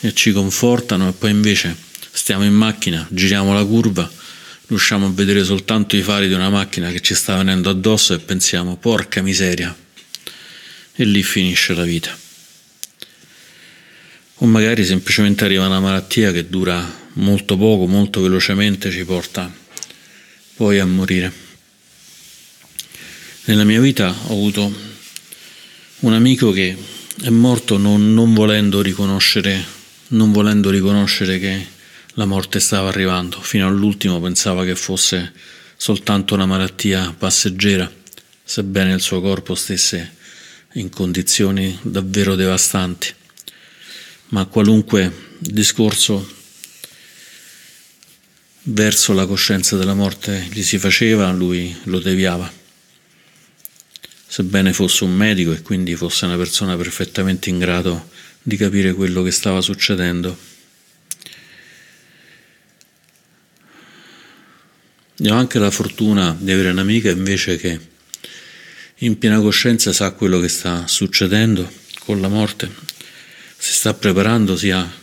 e 0.00 0.12
ci 0.12 0.32
confortano 0.32 1.08
e 1.08 1.12
poi 1.12 1.30
invece 1.30 1.74
stiamo 2.12 2.44
in 2.44 2.52
macchina, 2.52 3.06
giriamo 3.10 3.54
la 3.54 3.64
curva 3.64 4.18
riusciamo 4.66 5.06
a 5.06 5.10
vedere 5.10 5.44
soltanto 5.44 5.96
i 5.96 6.02
fari 6.02 6.28
di 6.28 6.34
una 6.34 6.50
macchina 6.50 6.90
che 6.90 7.00
ci 7.00 7.14
sta 7.14 7.38
venendo 7.38 7.70
addosso 7.70 8.12
e 8.12 8.18
pensiamo 8.18 8.76
porca 8.76 9.22
miseria 9.22 9.74
e 11.00 11.04
lì 11.06 11.22
finisce 11.22 11.72
la 11.72 11.84
vita. 11.84 12.14
O 14.42 14.46
magari 14.46 14.84
semplicemente 14.84 15.44
arriva 15.44 15.64
una 15.64 15.80
malattia 15.80 16.30
che 16.30 16.50
dura 16.50 17.08
molto 17.14 17.56
poco, 17.56 17.86
molto 17.86 18.20
velocemente, 18.20 18.90
ci 18.90 19.04
porta 19.04 19.50
poi 20.56 20.78
a 20.78 20.84
morire. 20.84 21.32
Nella 23.44 23.64
mia 23.64 23.80
vita 23.80 24.10
ho 24.10 24.32
avuto 24.32 24.70
un 26.00 26.12
amico 26.12 26.50
che 26.52 26.76
è 27.22 27.30
morto 27.30 27.78
non, 27.78 28.12
non 28.12 28.34
volendo 28.34 28.82
riconoscere, 28.82 29.64
non 30.08 30.32
volendo 30.32 30.68
riconoscere 30.68 31.38
che 31.38 31.66
la 32.14 32.26
morte 32.26 32.60
stava 32.60 32.88
arrivando, 32.88 33.40
fino 33.40 33.66
all'ultimo 33.66 34.20
pensava 34.20 34.66
che 34.66 34.76
fosse 34.76 35.32
soltanto 35.78 36.34
una 36.34 36.44
malattia 36.44 37.14
passeggera, 37.16 37.90
sebbene 38.44 38.92
il 38.92 39.00
suo 39.00 39.22
corpo 39.22 39.54
stesse 39.54 40.18
in 40.74 40.88
condizioni 40.88 41.78
davvero 41.82 42.34
devastanti. 42.34 43.12
Ma 44.28 44.44
qualunque 44.46 45.36
discorso 45.38 46.38
verso 48.64 49.12
la 49.12 49.26
coscienza 49.26 49.76
della 49.76 49.94
morte 49.94 50.48
gli 50.52 50.62
si 50.62 50.78
faceva, 50.78 51.30
lui 51.32 51.76
lo 51.84 51.98
deviava. 51.98 52.50
Sebbene 54.26 54.72
fosse 54.72 55.04
un 55.04 55.14
medico 55.14 55.52
e 55.52 55.62
quindi 55.62 55.96
fosse 55.96 56.24
una 56.24 56.36
persona 56.36 56.76
perfettamente 56.76 57.50
in 57.50 57.58
grado 57.58 58.10
di 58.42 58.56
capire 58.56 58.92
quello 58.94 59.22
che 59.22 59.32
stava 59.32 59.60
succedendo, 59.60 60.36
Io 65.22 65.34
ho 65.34 65.36
anche 65.36 65.58
la 65.58 65.70
fortuna 65.70 66.34
di 66.38 66.50
avere 66.50 66.70
un'amica 66.70 67.10
invece 67.10 67.58
che 67.58 67.78
in 69.02 69.18
piena 69.18 69.40
coscienza 69.40 69.92
sa 69.92 70.10
quello 70.12 70.40
che 70.40 70.48
sta 70.48 70.86
succedendo 70.86 71.70
con 72.00 72.20
la 72.20 72.28
morte, 72.28 72.70
si 73.56 73.72
sta 73.72 73.94
preparando 73.94 74.56
sia 74.56 74.98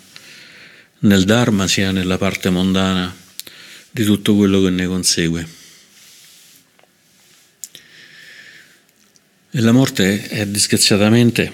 nel 1.00 1.26
Dharma 1.26 1.68
sia 1.68 1.92
nella 1.92 2.18
parte 2.18 2.50
mondana 2.50 3.16
di 3.90 4.04
tutto 4.04 4.36
quello 4.36 4.62
che 4.62 4.70
ne 4.70 4.86
consegue. 4.86 5.48
E 9.50 9.62
la 9.62 9.72
morte 9.72 10.28
è 10.28 10.46
disgraziatamente 10.46 11.52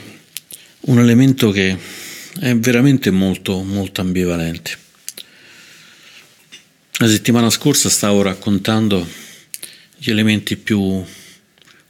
un 0.81 0.99
elemento 0.99 1.51
che 1.51 1.77
è 2.39 2.55
veramente 2.55 3.09
molto, 3.11 3.63
molto 3.63 4.01
ambivalente. 4.01 4.77
La 6.97 7.07
settimana 7.07 7.49
scorsa 7.49 7.89
stavo 7.89 8.21
raccontando 8.21 9.07
gli 9.95 10.09
elementi 10.09 10.57
più 10.57 11.05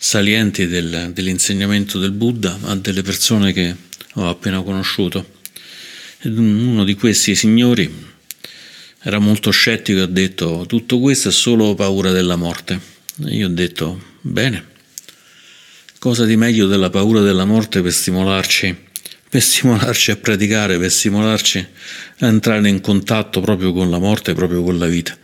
salienti 0.03 0.67
del, 0.67 1.11
dell'insegnamento 1.13 1.97
del 1.97 2.11
Buddha 2.11 2.59
a 2.63 2.75
delle 2.75 3.01
persone 3.01 3.53
che 3.53 3.73
ho 4.15 4.27
appena 4.27 4.61
conosciuto. 4.61 5.25
Ed 6.19 6.37
uno 6.37 6.83
di 6.83 6.93
questi 6.95 7.35
signori 7.35 7.89
era 8.99 9.19
molto 9.19 9.49
scettico 9.49 9.99
e 9.99 10.01
ha 10.01 10.07
detto 10.07 10.65
tutto 10.67 10.99
questo 10.99 11.29
è 11.29 11.31
solo 11.31 11.73
paura 11.73 12.11
della 12.11 12.35
morte. 12.35 12.77
E 13.25 13.33
io 13.33 13.47
ho 13.47 13.51
detto 13.51 14.17
bene, 14.19 14.65
cosa 15.99 16.25
di 16.25 16.35
meglio 16.35 16.67
della 16.67 16.89
paura 16.89 17.21
della 17.21 17.45
morte 17.45 17.81
per 17.81 17.93
stimolarci 17.93 18.91
per 19.29 19.41
stimolarci 19.41 20.11
a 20.11 20.17
praticare, 20.17 20.77
per 20.77 20.91
stimolarci 20.91 21.67
a 22.19 22.27
entrare 22.27 22.67
in 22.67 22.81
contatto 22.81 23.39
proprio 23.39 23.71
con 23.71 23.89
la 23.89 23.99
morte, 23.99 24.33
proprio 24.33 24.61
con 24.61 24.77
la 24.77 24.85
vita. 24.85 25.17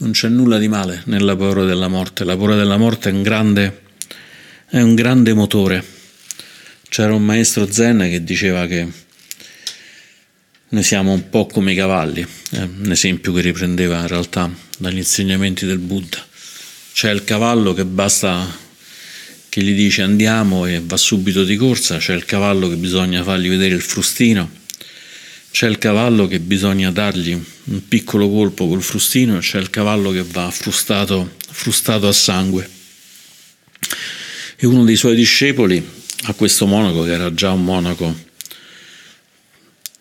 Non 0.00 0.12
c'è 0.12 0.28
nulla 0.28 0.58
di 0.58 0.68
male 0.68 1.02
nella 1.06 1.34
paura 1.34 1.64
della 1.64 1.88
morte, 1.88 2.22
la 2.22 2.36
paura 2.36 2.54
della 2.54 2.76
morte 2.76 3.08
è 3.08 3.12
un 3.12 3.22
grande, 3.22 3.80
è 4.68 4.80
un 4.80 4.94
grande 4.94 5.34
motore. 5.34 5.84
C'era 6.88 7.12
un 7.12 7.24
maestro 7.24 7.68
zen 7.68 8.06
che 8.08 8.22
diceva 8.22 8.64
che 8.68 8.86
noi 10.68 10.82
siamo 10.84 11.12
un 11.12 11.28
po' 11.30 11.46
come 11.46 11.72
i 11.72 11.74
cavalli, 11.74 12.24
è 12.50 12.60
un 12.60 12.92
esempio 12.92 13.32
che 13.32 13.40
riprendeva 13.40 13.98
in 13.98 14.06
realtà 14.06 14.48
dagli 14.78 14.98
insegnamenti 14.98 15.66
del 15.66 15.78
Buddha. 15.78 16.24
C'è 16.92 17.10
il 17.10 17.24
cavallo 17.24 17.74
che 17.74 17.84
basta 17.84 18.46
che 19.48 19.62
gli 19.62 19.74
dice 19.74 20.02
andiamo 20.02 20.64
e 20.66 20.80
va 20.80 20.96
subito 20.96 21.42
di 21.42 21.56
corsa, 21.56 21.98
c'è 21.98 22.14
il 22.14 22.24
cavallo 22.24 22.68
che 22.68 22.76
bisogna 22.76 23.24
fargli 23.24 23.48
vedere 23.48 23.74
il 23.74 23.82
frustino, 23.82 24.48
c'è 25.58 25.66
il 25.66 25.78
cavallo 25.78 26.28
che 26.28 26.38
bisogna 26.38 26.92
dargli 26.92 27.32
un 27.32 27.88
piccolo 27.88 28.28
colpo 28.28 28.68
col 28.68 28.80
frustino, 28.80 29.38
c'è 29.40 29.58
il 29.58 29.70
cavallo 29.70 30.12
che 30.12 30.22
va 30.22 30.52
frustato, 30.52 31.34
frustato 31.50 32.06
a 32.06 32.12
sangue. 32.12 32.70
E 34.54 34.66
uno 34.68 34.84
dei 34.84 34.94
suoi 34.94 35.16
discepoli, 35.16 35.84
a 36.26 36.34
questo 36.34 36.64
monaco, 36.66 37.02
che 37.02 37.10
era 37.10 37.34
già 37.34 37.50
un 37.50 37.64
monaco 37.64 38.16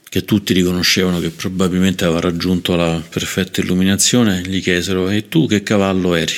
che 0.08 0.26
tutti 0.26 0.54
riconoscevano 0.54 1.20
che 1.20 1.32
probabilmente 1.32 2.06
aveva 2.06 2.20
raggiunto 2.20 2.76
la 2.76 3.04
perfetta 3.10 3.60
illuminazione, 3.60 4.44
gli 4.46 4.62
chiesero: 4.62 5.10
E 5.10 5.28
tu 5.28 5.48
che 5.48 5.64
cavallo 5.64 6.14
eri? 6.14 6.36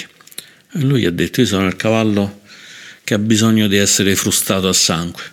E 0.71 0.79
lui 0.79 1.05
ha 1.05 1.11
detto: 1.11 1.41
Io 1.41 1.47
sono 1.47 1.67
il 1.67 1.75
cavallo 1.75 2.39
che 3.03 3.15
ha 3.15 3.19
bisogno 3.19 3.67
di 3.67 3.75
essere 3.75 4.15
frustato 4.15 4.69
a 4.69 4.73
sangue 4.73 5.23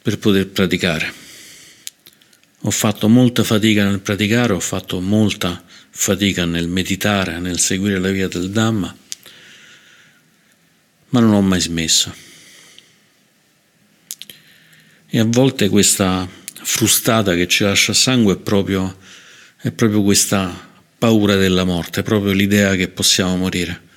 per 0.00 0.16
poter 0.16 0.46
praticare. 0.48 1.28
Ho 2.64 2.70
fatto 2.70 3.08
molta 3.08 3.42
fatica 3.42 3.84
nel 3.84 4.00
praticare, 4.00 4.52
ho 4.52 4.60
fatto 4.60 5.00
molta 5.00 5.64
fatica 5.88 6.44
nel 6.44 6.68
meditare, 6.68 7.38
nel 7.38 7.58
seguire 7.58 7.98
la 7.98 8.10
via 8.10 8.28
del 8.28 8.50
Dhamma, 8.50 8.94
ma 11.08 11.20
non 11.20 11.32
ho 11.32 11.40
mai 11.40 11.60
smesso. 11.60 12.14
E 15.06 15.18
a 15.18 15.24
volte 15.24 15.70
questa 15.70 16.28
frustata 16.62 17.34
che 17.34 17.48
ci 17.48 17.64
lascia 17.64 17.94
sangue 17.94 18.34
è 18.34 18.38
proprio, 18.38 18.98
è 19.56 19.70
proprio 19.72 20.02
questa 20.02 20.68
paura 20.98 21.36
della 21.36 21.64
morte, 21.64 22.00
è 22.00 22.02
proprio 22.02 22.32
l'idea 22.32 22.74
che 22.74 22.88
possiamo 22.88 23.36
morire. 23.36 23.88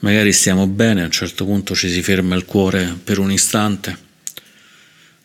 Magari 0.00 0.34
stiamo 0.34 0.66
bene, 0.66 1.00
a 1.00 1.06
un 1.06 1.10
certo 1.10 1.46
punto 1.46 1.74
ci 1.74 1.88
si 1.88 2.02
ferma 2.02 2.34
il 2.34 2.44
cuore 2.44 2.94
per 3.02 3.18
un 3.18 3.32
istante, 3.32 4.03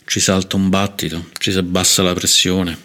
ci 0.10 0.20
salta 0.20 0.56
un 0.56 0.70
battito, 0.70 1.30
ci 1.38 1.52
si 1.52 1.60
abbassa 1.60 2.02
la 2.02 2.16
pressione, 2.16 2.76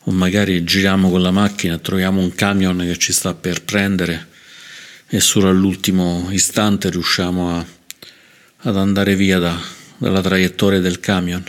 o 0.00 0.10
magari 0.10 0.62
giriamo 0.62 1.08
con 1.08 1.22
la 1.22 1.30
macchina, 1.30 1.78
troviamo 1.78 2.20
un 2.20 2.34
camion 2.34 2.76
che 2.80 2.98
ci 2.98 3.14
sta 3.14 3.32
per 3.32 3.64
prendere 3.64 4.28
e 5.06 5.20
solo 5.20 5.48
all'ultimo 5.48 6.28
istante 6.32 6.90
riusciamo 6.90 7.56
a, 7.56 7.66
ad 8.58 8.76
andare 8.76 9.16
via 9.16 9.38
da, 9.38 9.58
dalla 9.96 10.20
traiettoria 10.20 10.80
del 10.80 11.00
camion. 11.00 11.44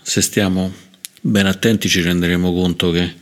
Se 0.00 0.22
stiamo 0.22 0.72
ben 1.20 1.44
attenti 1.44 1.90
ci 1.90 2.00
renderemo 2.00 2.50
conto 2.54 2.90
che 2.90 3.16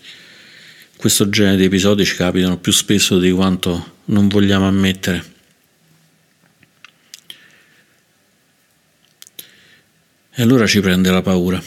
questo 0.96 1.28
genere 1.28 1.56
di 1.56 1.64
episodi 1.64 2.04
ci 2.04 2.14
capitano 2.14 2.56
più 2.56 2.70
spesso 2.70 3.18
di 3.18 3.32
quanto 3.32 3.96
non 4.04 4.28
vogliamo 4.28 4.68
ammettere. 4.68 5.38
E 10.40 10.42
allora 10.42 10.66
ci 10.66 10.80
prende 10.80 11.10
la 11.10 11.20
paura. 11.20 11.62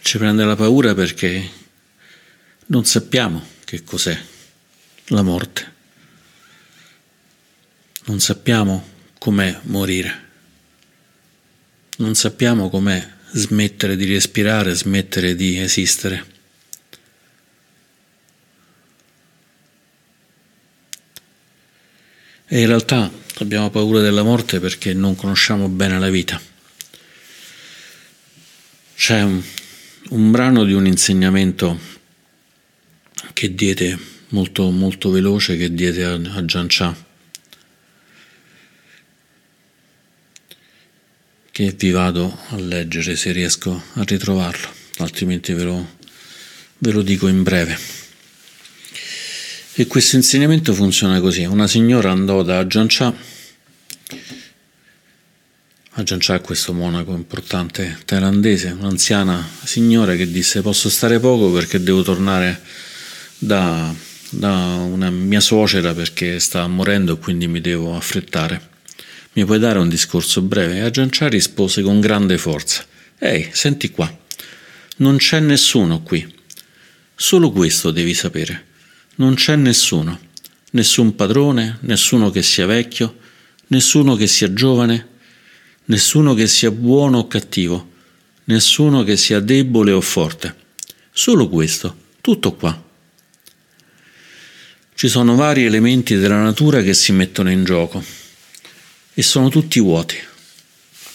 Ci 0.00 0.16
prende 0.16 0.44
la 0.44 0.54
paura 0.54 0.94
perché 0.94 1.50
non 2.66 2.84
sappiamo 2.84 3.44
che 3.64 3.82
cos'è 3.82 4.16
la 5.06 5.22
morte. 5.22 5.72
Non 8.04 8.20
sappiamo 8.20 8.88
com'è 9.18 9.58
morire. 9.62 10.26
Non 11.96 12.14
sappiamo 12.14 12.70
com'è 12.70 13.04
smettere 13.32 13.96
di 13.96 14.04
respirare, 14.04 14.72
smettere 14.72 15.34
di 15.34 15.58
esistere. 15.58 16.26
E 22.46 22.60
in 22.60 22.66
realtà 22.68 23.10
abbiamo 23.38 23.68
paura 23.70 24.00
della 24.00 24.22
morte 24.22 24.60
perché 24.60 24.94
non 24.94 25.16
conosciamo 25.16 25.68
bene 25.68 25.98
la 25.98 26.08
vita. 26.08 26.40
C'è 28.98 29.22
un, 29.22 29.40
un 30.08 30.30
brano 30.32 30.64
di 30.64 30.72
un 30.72 30.84
insegnamento 30.84 31.78
che 33.32 33.54
diede 33.54 33.96
molto, 34.30 34.70
molto 34.70 35.10
veloce, 35.10 35.56
che 35.56 35.72
diede 35.72 36.04
a, 36.04 36.14
a 36.14 36.44
Gian 36.44 36.66
Cha 36.68 37.06
che 41.52 41.74
vi 41.76 41.90
vado 41.92 42.36
a 42.48 42.56
leggere 42.56 43.14
se 43.14 43.30
riesco 43.30 43.82
a 43.94 44.02
ritrovarlo, 44.02 44.68
altrimenti 44.98 45.52
ve 45.52 45.62
lo, 45.62 45.96
ve 46.78 46.90
lo 46.90 47.02
dico 47.02 47.28
in 47.28 47.44
breve. 47.44 47.78
E 49.74 49.86
questo 49.86 50.16
insegnamento 50.16 50.74
funziona 50.74 51.20
così. 51.20 51.44
Una 51.44 51.68
signora 51.68 52.10
andò 52.10 52.42
da 52.42 52.58
Ajahn 52.58 52.88
Ajahn 55.98 56.18
Chah 56.20 56.36
è 56.36 56.40
questo 56.40 56.72
monaco 56.72 57.12
importante 57.12 57.98
thailandese, 58.04 58.70
un'anziana 58.70 59.44
signora 59.64 60.14
che 60.14 60.30
disse 60.30 60.62
posso 60.62 60.88
stare 60.88 61.18
poco 61.18 61.50
perché 61.50 61.82
devo 61.82 62.02
tornare 62.02 62.62
da, 63.36 63.92
da 64.30 64.76
una 64.76 65.10
mia 65.10 65.40
suocera 65.40 65.94
perché 65.94 66.38
sta 66.38 66.68
morendo 66.68 67.14
e 67.14 67.18
quindi 67.18 67.48
mi 67.48 67.60
devo 67.60 67.96
affrettare. 67.96 68.68
Mi 69.32 69.44
puoi 69.44 69.58
dare 69.58 69.80
un 69.80 69.88
discorso 69.88 70.40
breve? 70.40 70.76
E 70.76 70.80
Agiancià 70.82 71.26
rispose 71.26 71.82
con 71.82 71.98
grande 71.98 72.38
forza. 72.38 72.84
Ehi, 73.18 73.50
senti 73.52 73.90
qua. 73.90 74.08
Non 74.98 75.16
c'è 75.16 75.40
nessuno 75.40 76.02
qui. 76.02 76.32
Solo 77.16 77.50
questo 77.50 77.90
devi 77.90 78.14
sapere. 78.14 78.66
Non 79.16 79.34
c'è 79.34 79.56
nessuno. 79.56 80.16
Nessun 80.70 81.16
padrone, 81.16 81.78
nessuno 81.80 82.30
che 82.30 82.42
sia 82.42 82.66
vecchio, 82.66 83.18
nessuno 83.66 84.14
che 84.14 84.28
sia 84.28 84.52
giovane, 84.52 85.16
nessuno 85.88 86.34
che 86.34 86.46
sia 86.46 86.70
buono 86.70 87.18
o 87.18 87.28
cattivo, 87.28 87.90
nessuno 88.44 89.04
che 89.04 89.16
sia 89.16 89.40
debole 89.40 89.92
o 89.92 90.00
forte. 90.00 90.54
Solo 91.12 91.48
questo, 91.48 91.96
tutto 92.20 92.54
qua. 92.54 92.84
Ci 94.94 95.08
sono 95.08 95.34
vari 95.34 95.64
elementi 95.64 96.16
della 96.16 96.40
natura 96.40 96.82
che 96.82 96.94
si 96.94 97.12
mettono 97.12 97.50
in 97.50 97.64
gioco 97.64 98.02
e 99.14 99.22
sono 99.22 99.48
tutti 99.48 99.80
vuoti. 99.80 100.16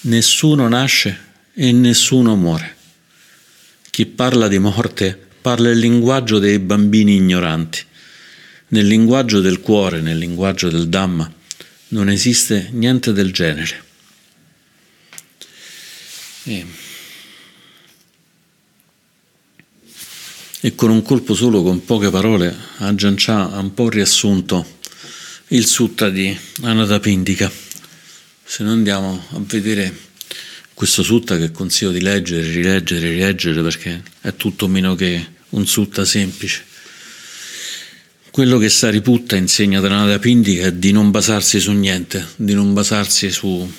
Nessuno 0.02 0.68
nasce 0.68 1.32
e 1.54 1.72
nessuno 1.72 2.36
muore. 2.36 2.76
Chi 3.90 4.06
parla 4.06 4.48
di 4.48 4.58
morte 4.58 5.20
parla 5.42 5.70
il 5.70 5.78
linguaggio 5.78 6.40
dei 6.40 6.60
bambini 6.60 7.16
ignoranti. 7.16 7.84
Nel 8.70 8.88
linguaggio 8.88 9.40
del 9.40 9.60
cuore, 9.60 10.02
nel 10.02 10.18
linguaggio 10.18 10.70
del 10.70 10.88
Dhamma, 10.88 11.32
non 11.90 12.10
esiste 12.10 12.70
niente 12.72 13.14
del 13.14 13.32
genere. 13.32 13.92
E, 16.44 16.66
e 20.62 20.76
con 20.76 20.90
un 20.90 21.02
colpo 21.02 21.34
solo, 21.34 21.64
con 21.64 21.84
poche 21.86 22.10
parole, 22.10 22.56
Ajahn 22.78 23.16
Chah 23.18 23.52
ha 23.52 23.60
un 23.60 23.74
po' 23.74 23.90
riassunto 23.90 24.80
il 25.48 25.66
sutta 25.66 26.10
di 26.10 26.38
Anathapindika 26.62 27.72
se 28.54 28.64
noi 28.64 28.74
andiamo 28.74 29.26
a 29.32 29.42
vedere 29.48 29.98
questo 30.76 31.02
sutta 31.02 31.38
che 31.38 31.50
consiglio 31.52 31.92
di 31.92 32.02
leggere, 32.02 32.52
rileggere, 32.52 33.10
rileggere 33.10 33.64
perché 33.64 34.04
è 34.22 34.36
tutto 34.36 34.68
meno 34.68 34.94
che 34.94 35.26
un 35.50 35.66
sutta 35.66 36.06
semplice. 36.06 36.64
Quello 38.30 38.60
che 38.60 38.70
Sariputta 38.70 39.36
insegna 39.36 39.80
Dranada 39.80 40.20
Pindica 40.20 40.68
è 40.68 40.74
di 40.74 40.92
non 40.92 41.10
basarsi 41.10 41.60
su 41.60 41.72
niente, 41.72 42.28
di 42.36 42.54
non 42.54 42.74
basarsi 42.74 43.32
su, 43.32 43.72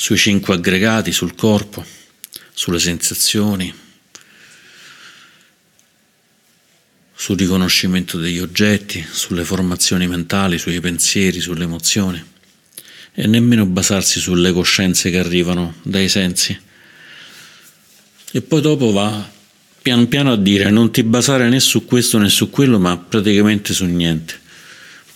sui 0.00 0.16
cinque 0.16 0.54
aggregati, 0.54 1.10
sul 1.10 1.34
corpo, 1.34 1.84
sulle 2.52 2.78
sensazioni, 2.78 3.74
sul 7.12 7.36
riconoscimento 7.36 8.16
degli 8.16 8.38
oggetti, 8.38 9.04
sulle 9.10 9.42
formazioni 9.42 10.06
mentali, 10.06 10.56
sui 10.56 10.78
pensieri, 10.78 11.40
sulle 11.40 11.64
emozioni 11.64 12.24
e 13.12 13.26
nemmeno 13.26 13.66
basarsi 13.66 14.20
sulle 14.20 14.52
coscienze 14.52 15.10
che 15.10 15.18
arrivano 15.18 15.74
dai 15.82 16.08
sensi. 16.08 16.56
E 18.30 18.40
poi 18.40 18.60
dopo 18.60 18.92
va 18.92 19.28
pian 19.82 20.06
piano 20.06 20.30
a 20.30 20.36
dire 20.36 20.70
non 20.70 20.92
ti 20.92 21.02
basare 21.02 21.48
né 21.48 21.58
su 21.58 21.84
questo 21.84 22.18
né 22.18 22.28
su 22.28 22.50
quello, 22.50 22.78
ma 22.78 22.96
praticamente 22.96 23.74
su 23.74 23.84
niente. 23.84 24.38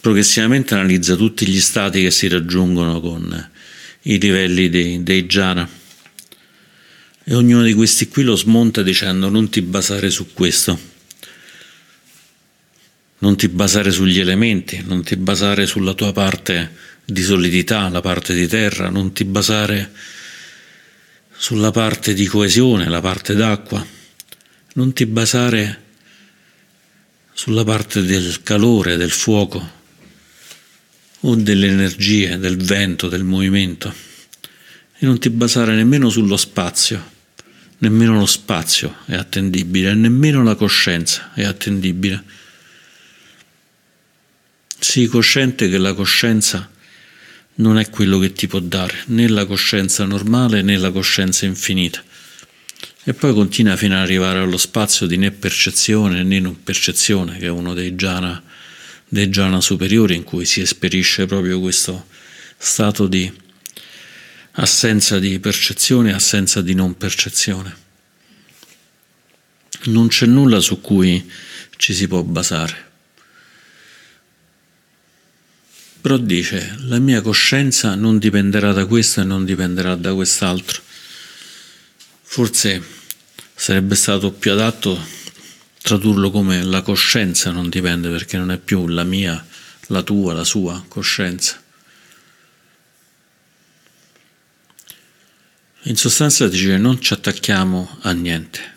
Progressivamente 0.01 0.75
analizza 0.75 1.14
tutti 1.14 1.47
gli 1.47 1.61
stati 1.61 2.03
che 2.03 2.11
si 2.11 2.27
raggiungono 2.27 3.01
con 3.01 3.51
i 4.02 4.18
livelli 4.18 4.68
dei, 4.68 5.02
dei 5.02 5.26
jhana. 5.26 5.68
E 7.24 7.34
ognuno 7.34 7.62
di 7.62 7.74
questi 7.74 8.08
qui 8.08 8.24
lo 8.24 8.34
smonta 8.34 8.82
dicendo 8.82 9.28
non 9.28 9.48
ti 9.48 9.62
basare 9.62 10.10
su 10.10 10.32
questo, 10.32 10.78
non 13.18 13.36
ti 13.36 13.48
basare 13.48 13.92
sugli 13.92 14.18
elementi, 14.18 14.82
non 14.84 15.04
ti 15.04 15.14
basare 15.16 15.66
sulla 15.66 15.94
tua 15.94 16.12
parte 16.12 16.74
di 17.04 17.22
solidità, 17.22 17.88
la 17.88 18.00
parte 18.00 18.34
di 18.34 18.48
terra, 18.48 18.88
non 18.88 19.12
ti 19.12 19.24
basare 19.24 19.92
sulla 21.36 21.70
parte 21.70 22.14
di 22.14 22.26
coesione, 22.26 22.88
la 22.88 23.00
parte 23.00 23.34
d'acqua, 23.34 23.84
non 24.74 24.92
ti 24.92 25.06
basare 25.06 25.80
sulla 27.32 27.62
parte 27.62 28.02
del 28.02 28.42
calore, 28.42 28.96
del 28.96 29.12
fuoco 29.12 29.80
o 31.24 31.35
delle 31.35 31.68
energie, 31.68 32.38
del 32.38 32.56
vento, 32.56 33.08
del 33.08 33.24
movimento 33.24 34.11
e 35.02 35.06
non 35.06 35.18
ti 35.18 35.30
basare 35.30 35.74
nemmeno 35.74 36.08
sullo 36.08 36.37
spazio, 36.37 37.11
nemmeno 37.78 38.20
lo 38.20 38.26
spazio 38.26 38.98
è 39.06 39.14
attendibile, 39.14 39.94
nemmeno 39.94 40.44
la 40.44 40.54
coscienza 40.54 41.32
è 41.35 41.42
attendibile. 41.42 42.22
Sii 44.78 45.08
cosciente 45.08 45.68
che 45.68 45.78
la 45.78 45.92
coscienza 45.92 46.70
non 47.56 47.78
è 47.78 47.90
quello 47.90 48.20
che 48.20 48.32
ti 48.32 48.46
può 48.46 48.61
dare 48.61 49.02
né 49.06 49.26
la 49.26 49.44
coscienza 49.44 50.04
normale 50.04 50.62
né 50.62 50.76
la 50.76 50.92
coscienza 50.92 51.46
infinita. 51.46 52.00
E 53.02 53.12
poi 53.12 53.35
continua 53.35 53.76
fino 53.76 53.96
ad 53.96 54.02
arrivare 54.02 54.38
allo 54.38 54.56
spazio 54.56 55.08
di 55.08 55.16
né 55.16 55.32
percezione 55.32 56.22
né 56.22 56.38
non 56.38 56.62
percezione, 56.62 57.38
che 57.38 57.46
è 57.46 57.50
uno 57.50 57.74
dei 57.74 57.96
jhana, 57.96 58.40
dei 59.12 59.29
jhana 59.29 59.61
superiori 59.61 60.14
in 60.14 60.22
cui 60.22 60.46
si 60.46 60.62
esperisce 60.62 61.27
proprio 61.27 61.61
questo 61.61 62.07
stato 62.57 63.07
di 63.07 63.31
assenza 64.53 65.18
di 65.18 65.38
percezione, 65.38 66.14
assenza 66.14 66.62
di 66.62 66.72
non 66.72 66.96
percezione. 66.96 67.77
Non 69.85 70.09
c'è 70.09 70.25
nulla 70.25 70.61
su 70.61 70.81
cui 70.81 71.31
ci 71.77 71.92
si 71.92 72.09
può 72.09 72.22
basare. 72.22 72.90
Però 76.01 76.16
dice, 76.16 76.77
la 76.87 76.98
mia 76.98 77.20
coscienza 77.20 77.94
non 77.94 78.16
dipenderà 78.16 78.72
da 78.72 78.87
questo 78.87 79.20
e 79.20 79.25
non 79.25 79.44
dipenderà 79.44 79.94
da 79.94 80.14
quest'altro. 80.14 80.81
Forse 82.22 82.83
sarebbe 83.55 83.94
stato 83.94 84.33
più 84.33 84.53
adatto 84.53 84.98
tradurlo 85.83 86.31
come 86.31 86.62
la 86.62 86.83
coscienza 86.83 87.51
non 87.51 87.68
dipende 87.68 88.09
perché 88.09 88.38
non 88.38 88.51
è 88.51 88.59
più 88.59 88.87
la 88.87 89.05
mia, 89.05 89.45
la 89.88 90.03
tua, 90.03 90.33
la 90.33 90.45
sua 90.45 90.83
coscienza. 90.88 91.61
In 95.83 95.97
sostanza 95.97 96.49
dice 96.49 96.79
non 96.79 97.01
ci 97.01 97.12
attacchiamo 97.12 97.99
a 98.03 98.12
niente, 98.12 98.77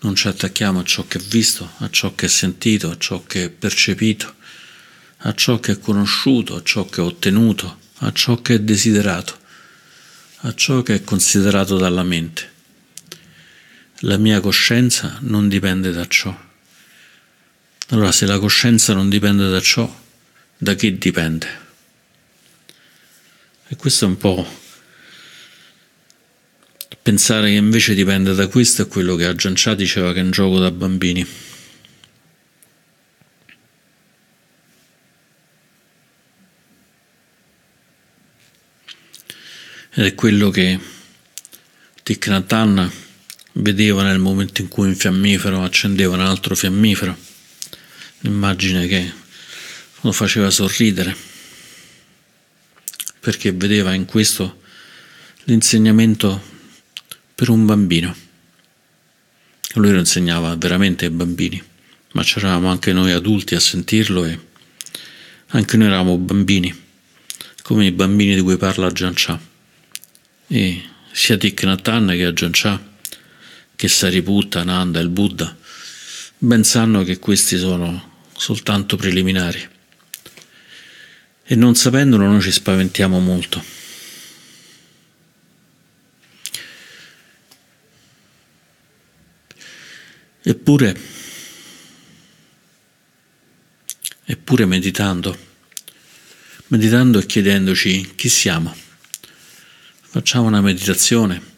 non 0.00 0.14
ci 0.14 0.28
attacchiamo 0.28 0.80
a 0.80 0.84
ciò 0.84 1.06
che 1.06 1.18
è 1.18 1.22
visto, 1.22 1.68
a 1.78 1.90
ciò 1.90 2.14
che 2.14 2.26
è 2.26 2.28
sentito, 2.28 2.90
a 2.90 2.96
ciò 2.96 3.24
che 3.24 3.44
è 3.44 3.50
percepito 3.50 4.36
a 5.22 5.34
ciò 5.34 5.58
che 5.58 5.72
è 5.72 5.78
conosciuto, 5.78 6.56
a 6.56 6.62
ciò 6.62 6.84
che 6.86 7.00
è 7.00 7.04
ottenuto, 7.04 7.78
a 7.98 8.12
ciò 8.12 8.40
che 8.40 8.54
è 8.54 8.60
desiderato, 8.60 9.36
a 10.42 10.54
ciò 10.54 10.82
che 10.82 10.96
è 10.96 11.04
considerato 11.04 11.76
dalla 11.76 12.04
mente. 12.04 12.56
La 14.02 14.16
mia 14.16 14.40
coscienza 14.40 15.18
non 15.22 15.48
dipende 15.48 15.90
da 15.90 16.06
ciò. 16.06 16.36
Allora, 17.88 18.12
se 18.12 18.26
la 18.26 18.38
coscienza 18.38 18.94
non 18.94 19.08
dipende 19.08 19.48
da 19.48 19.60
ciò, 19.60 19.92
da 20.56 20.74
che 20.74 20.96
dipende? 20.98 21.66
E 23.68 23.76
questo 23.76 24.04
è 24.04 24.08
un 24.08 24.16
po' 24.16 24.66
pensare 27.02 27.48
che 27.48 27.56
invece 27.56 27.94
dipende 27.94 28.34
da 28.34 28.48
questo 28.48 28.82
è 28.82 28.86
quello 28.86 29.16
che 29.16 29.34
Chah 29.34 29.74
diceva 29.74 30.12
che 30.12 30.20
è 30.20 30.22
un 30.22 30.30
gioco 30.30 30.58
da 30.58 30.70
bambini. 30.70 31.26
ed 39.98 40.04
è 40.04 40.14
quello 40.14 40.50
che 40.50 40.78
Thich 42.04 42.28
Nhat 42.28 42.52
vedeva 43.52 44.02
nel 44.02 44.18
momento 44.18 44.60
in 44.60 44.68
cui 44.68 44.86
un 44.88 44.94
fiammifero 44.94 45.62
accendeva 45.62 46.14
un 46.14 46.20
altro 46.20 46.54
fiammifero, 46.54 47.16
un'immagine 48.20 48.86
che 48.86 49.12
lo 50.02 50.12
faceva 50.12 50.50
sorridere, 50.50 51.16
perché 53.20 53.52
vedeva 53.52 53.94
in 53.94 54.04
questo 54.04 54.60
l'insegnamento 55.44 56.40
per 57.34 57.48
un 57.48 57.66
bambino. 57.66 58.14
Lui 59.74 59.92
lo 59.92 59.98
insegnava 59.98 60.54
veramente 60.56 61.06
ai 61.06 61.10
bambini, 61.10 61.62
ma 62.12 62.22
c'eravamo 62.22 62.68
anche 62.68 62.92
noi 62.92 63.12
adulti 63.12 63.54
a 63.54 63.60
sentirlo 63.60 64.24
e 64.24 64.38
anche 65.48 65.76
noi 65.76 65.86
eravamo 65.86 66.16
bambini, 66.18 66.74
come 67.62 67.86
i 67.86 67.92
bambini 67.92 68.34
di 68.34 68.40
cui 68.40 68.56
parla 68.56 68.90
Gian 68.90 69.12
Cha. 69.14 69.40
E 70.48 70.82
sia 71.12 71.36
Thich 71.36 71.62
Nhat 71.62 71.86
Hanh 71.88 72.12
che 72.12 72.24
Ajahn 72.24 72.50
Chah, 72.52 72.80
che 73.78 73.86
Sariputta, 73.86 74.64
Nanda 74.64 74.98
e 74.98 75.02
il 75.02 75.08
Buddha, 75.08 75.56
ben 76.38 76.64
sanno 76.64 77.04
che 77.04 77.20
questi 77.20 77.56
sono 77.56 78.24
soltanto 78.36 78.96
preliminari. 78.96 79.68
E 81.44 81.54
non 81.54 81.76
sapendolo 81.76 82.26
noi 82.26 82.40
ci 82.40 82.50
spaventiamo 82.50 83.20
molto. 83.20 83.62
Eppure, 90.42 91.00
eppure 94.24 94.64
meditando, 94.64 95.38
meditando 96.66 97.20
e 97.20 97.26
chiedendoci 97.26 98.14
chi 98.16 98.28
siamo 98.28 98.86
Facciamo 100.10 100.46
una 100.46 100.62
meditazione, 100.62 101.57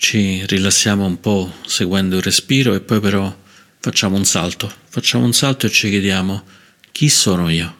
ci 0.00 0.42
rilassiamo 0.46 1.04
un 1.04 1.20
po' 1.20 1.52
seguendo 1.66 2.16
il 2.16 2.22
respiro 2.22 2.72
e 2.72 2.80
poi 2.80 3.00
però 3.00 3.38
facciamo 3.80 4.16
un 4.16 4.24
salto, 4.24 4.72
facciamo 4.88 5.26
un 5.26 5.34
salto 5.34 5.66
e 5.66 5.70
ci 5.70 5.90
chiediamo 5.90 6.42
chi 6.90 7.10
sono 7.10 7.50
io? 7.50 7.78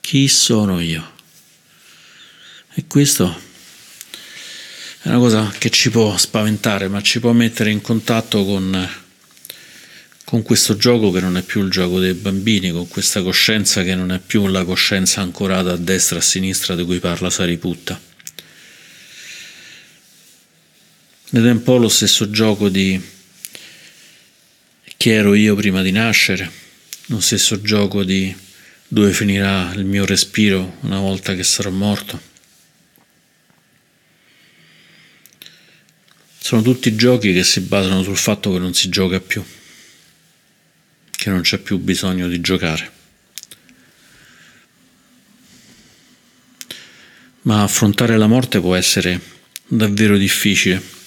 Chi 0.00 0.28
sono 0.28 0.80
io? 0.80 1.14
E 2.74 2.84
questo 2.86 3.40
è 5.02 5.08
una 5.08 5.18
cosa 5.18 5.52
che 5.58 5.68
ci 5.68 5.90
può 5.90 6.16
spaventare, 6.16 6.86
ma 6.86 7.02
ci 7.02 7.18
può 7.18 7.32
mettere 7.32 7.72
in 7.72 7.80
contatto 7.80 8.44
con, 8.44 8.88
con 10.24 10.42
questo 10.42 10.76
gioco 10.76 11.10
che 11.10 11.20
non 11.20 11.38
è 11.38 11.42
più 11.42 11.64
il 11.64 11.70
gioco 11.70 11.98
dei 11.98 12.14
bambini, 12.14 12.70
con 12.70 12.86
questa 12.86 13.20
coscienza 13.20 13.82
che 13.82 13.96
non 13.96 14.12
è 14.12 14.20
più 14.20 14.46
la 14.46 14.64
coscienza 14.64 15.22
ancorata 15.22 15.72
a 15.72 15.76
destra 15.76 16.16
e 16.16 16.18
a 16.20 16.22
sinistra 16.22 16.76
di 16.76 16.84
cui 16.84 17.00
parla 17.00 17.30
Sariputta. 17.30 18.09
Ed 21.32 21.46
è 21.46 21.50
un 21.50 21.62
po' 21.62 21.76
lo 21.76 21.88
stesso 21.88 22.28
gioco 22.28 22.68
di 22.68 23.00
chi 24.96 25.10
ero 25.10 25.34
io 25.34 25.54
prima 25.54 25.80
di 25.80 25.92
nascere, 25.92 26.50
lo 27.06 27.20
stesso 27.20 27.62
gioco 27.62 28.02
di 28.02 28.34
dove 28.88 29.12
finirà 29.12 29.72
il 29.74 29.84
mio 29.84 30.04
respiro 30.04 30.78
una 30.80 30.98
volta 30.98 31.36
che 31.36 31.44
sarò 31.44 31.70
morto. 31.70 32.20
Sono 36.36 36.62
tutti 36.62 36.96
giochi 36.96 37.32
che 37.32 37.44
si 37.44 37.60
basano 37.60 38.02
sul 38.02 38.16
fatto 38.16 38.52
che 38.52 38.58
non 38.58 38.74
si 38.74 38.88
gioca 38.88 39.20
più, 39.20 39.44
che 41.12 41.30
non 41.30 41.42
c'è 41.42 41.58
più 41.58 41.78
bisogno 41.78 42.26
di 42.26 42.40
giocare. 42.40 42.92
Ma 47.42 47.62
affrontare 47.62 48.16
la 48.16 48.26
morte 48.26 48.58
può 48.58 48.74
essere 48.74 49.20
davvero 49.68 50.18
difficile 50.18 50.98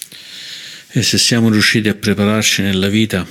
e 0.96 1.02
se 1.02 1.18
siamo 1.18 1.50
riusciti 1.50 1.88
a 1.88 1.94
prepararci 1.94 2.62
nella 2.62 2.86
vita 2.86 3.26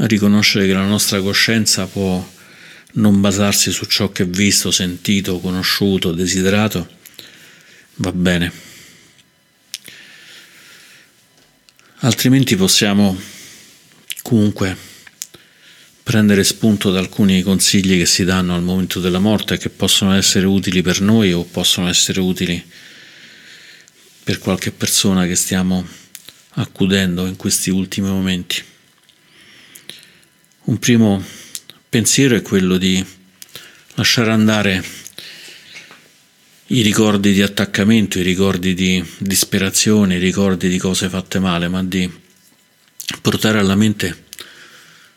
a 0.00 0.06
riconoscere 0.06 0.66
che 0.66 0.72
la 0.72 0.86
nostra 0.86 1.20
coscienza 1.20 1.86
può 1.86 2.26
non 2.92 3.20
basarsi 3.20 3.70
su 3.70 3.84
ciò 3.84 4.10
che 4.10 4.22
è 4.22 4.26
visto, 4.26 4.70
sentito, 4.70 5.40
conosciuto, 5.40 6.10
desiderato, 6.12 6.88
va 7.96 8.12
bene. 8.12 8.50
Altrimenti 11.96 12.56
possiamo 12.56 13.20
comunque 14.22 14.74
prendere 16.02 16.44
spunto 16.44 16.90
da 16.90 16.98
alcuni 16.98 17.42
consigli 17.42 17.98
che 17.98 18.06
si 18.06 18.24
danno 18.24 18.54
al 18.54 18.62
momento 18.62 19.00
della 19.00 19.18
morte 19.18 19.58
che 19.58 19.68
possono 19.68 20.14
essere 20.14 20.46
utili 20.46 20.80
per 20.80 21.02
noi 21.02 21.30
o 21.34 21.44
possono 21.44 21.90
essere 21.90 22.20
utili 22.20 22.64
per 24.24 24.38
qualche 24.38 24.70
persona 24.70 25.26
che 25.26 25.34
stiamo 25.34 26.06
accudendo 26.58 27.26
in 27.26 27.36
questi 27.36 27.70
ultimi 27.70 28.08
momenti. 28.08 28.62
Un 30.64 30.78
primo 30.78 31.22
pensiero 31.88 32.36
è 32.36 32.42
quello 32.42 32.76
di 32.76 33.04
lasciare 33.94 34.30
andare 34.30 34.84
i 36.66 36.82
ricordi 36.82 37.32
di 37.32 37.42
attaccamento, 37.42 38.18
i 38.18 38.22
ricordi 38.22 38.74
di 38.74 39.02
disperazione, 39.18 40.16
i 40.16 40.20
ricordi 40.20 40.68
di 40.68 40.78
cose 40.78 41.08
fatte 41.08 41.38
male, 41.38 41.68
ma 41.68 41.82
di 41.82 42.10
portare 43.22 43.58
alla 43.58 43.74
mente 43.74 44.26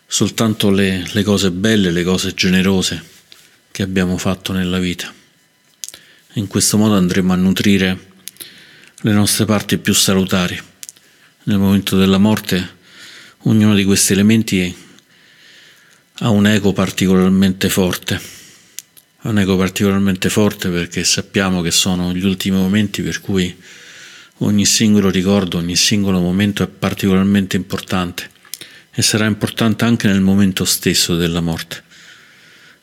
soltanto 0.08 0.69
le, 0.69 1.06
le 1.12 1.23
cose 1.23 1.51
belle, 1.51 1.91
le 1.91 2.04
cose 2.04 2.34
generose 2.34 3.04
che 3.71 3.84
abbiamo 3.84 4.17
fatto 4.17 4.54
nella 4.54 4.80
vita. 4.80 5.13
In 6.36 6.47
questo 6.47 6.77
modo 6.77 6.95
andremo 6.95 7.34
a 7.34 7.36
nutrire 7.36 8.10
le 9.01 9.12
nostre 9.12 9.45
parti 9.45 9.77
più 9.77 9.93
salutari. 9.93 10.69
Nel 11.43 11.58
momento 11.58 11.97
della 11.97 12.19
morte 12.19 12.77
ognuno 13.45 13.73
di 13.73 13.84
questi 13.84 14.13
elementi 14.13 14.75
ha 16.19 16.30
un 16.30 16.45
ego 16.45 16.71
particolarmente 16.71 17.67
forte. 17.67 18.21
Ha 19.21 19.30
un 19.30 19.39
ego 19.39 19.58
particolarmente 19.58 20.30
forte 20.30 20.69
perché 20.69 21.04
sappiamo 21.04 21.62
che 21.62 21.71
sono 21.71 22.13
gli 22.13 22.23
ultimi 22.23 22.58
momenti 22.58 23.01
per 23.01 23.21
cui 23.21 23.58
ogni 24.38 24.67
singolo 24.67 25.10
ricordo, 25.10 25.58
ogni 25.58 25.75
singolo 25.75 26.19
momento 26.19 26.62
è 26.62 26.67
particolarmente 26.67 27.56
importante 27.56 28.30
e 28.91 29.01
sarà 29.01 29.25
importante 29.25 29.84
anche 29.84 30.08
nel 30.08 30.21
momento 30.21 30.63
stesso 30.63 31.15
della 31.15 31.41
morte, 31.41 31.84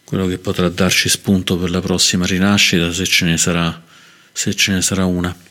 quello 0.03 0.27
che 0.27 0.39
potrà 0.39 0.69
darci 0.69 1.09
spunto 1.09 1.57
per 1.57 1.71
la 1.71 1.81
prossima 1.81 2.27
rinascita 2.27 2.93
se 2.93 3.07
ce 3.07 3.25
ne 3.25 3.39
sarà, 3.39 3.85
se 4.33 4.53
ce 4.57 4.73
ne 4.73 4.83
sarà 4.83 5.05
una. 5.05 5.47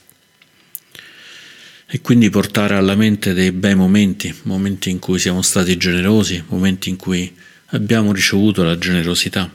E 1.90 2.02
quindi 2.02 2.30
portare 2.30 2.76
alla 2.76 2.96
mente 2.96 3.34
dei 3.34 3.54
bei 3.54 3.74
momenti, 3.74 4.36
momenti 4.44 4.90
in 4.90 5.00
cui 5.00 5.20
siamo 5.20 5.42
stati 5.42 5.78
generosi, 5.78 6.44
momenti 6.50 6.90
in 6.90 6.98
cui 6.98 7.34
abbiamo 7.68 8.12
ricevuto 8.12 8.62
la 8.64 8.78
generosità, 8.78 9.50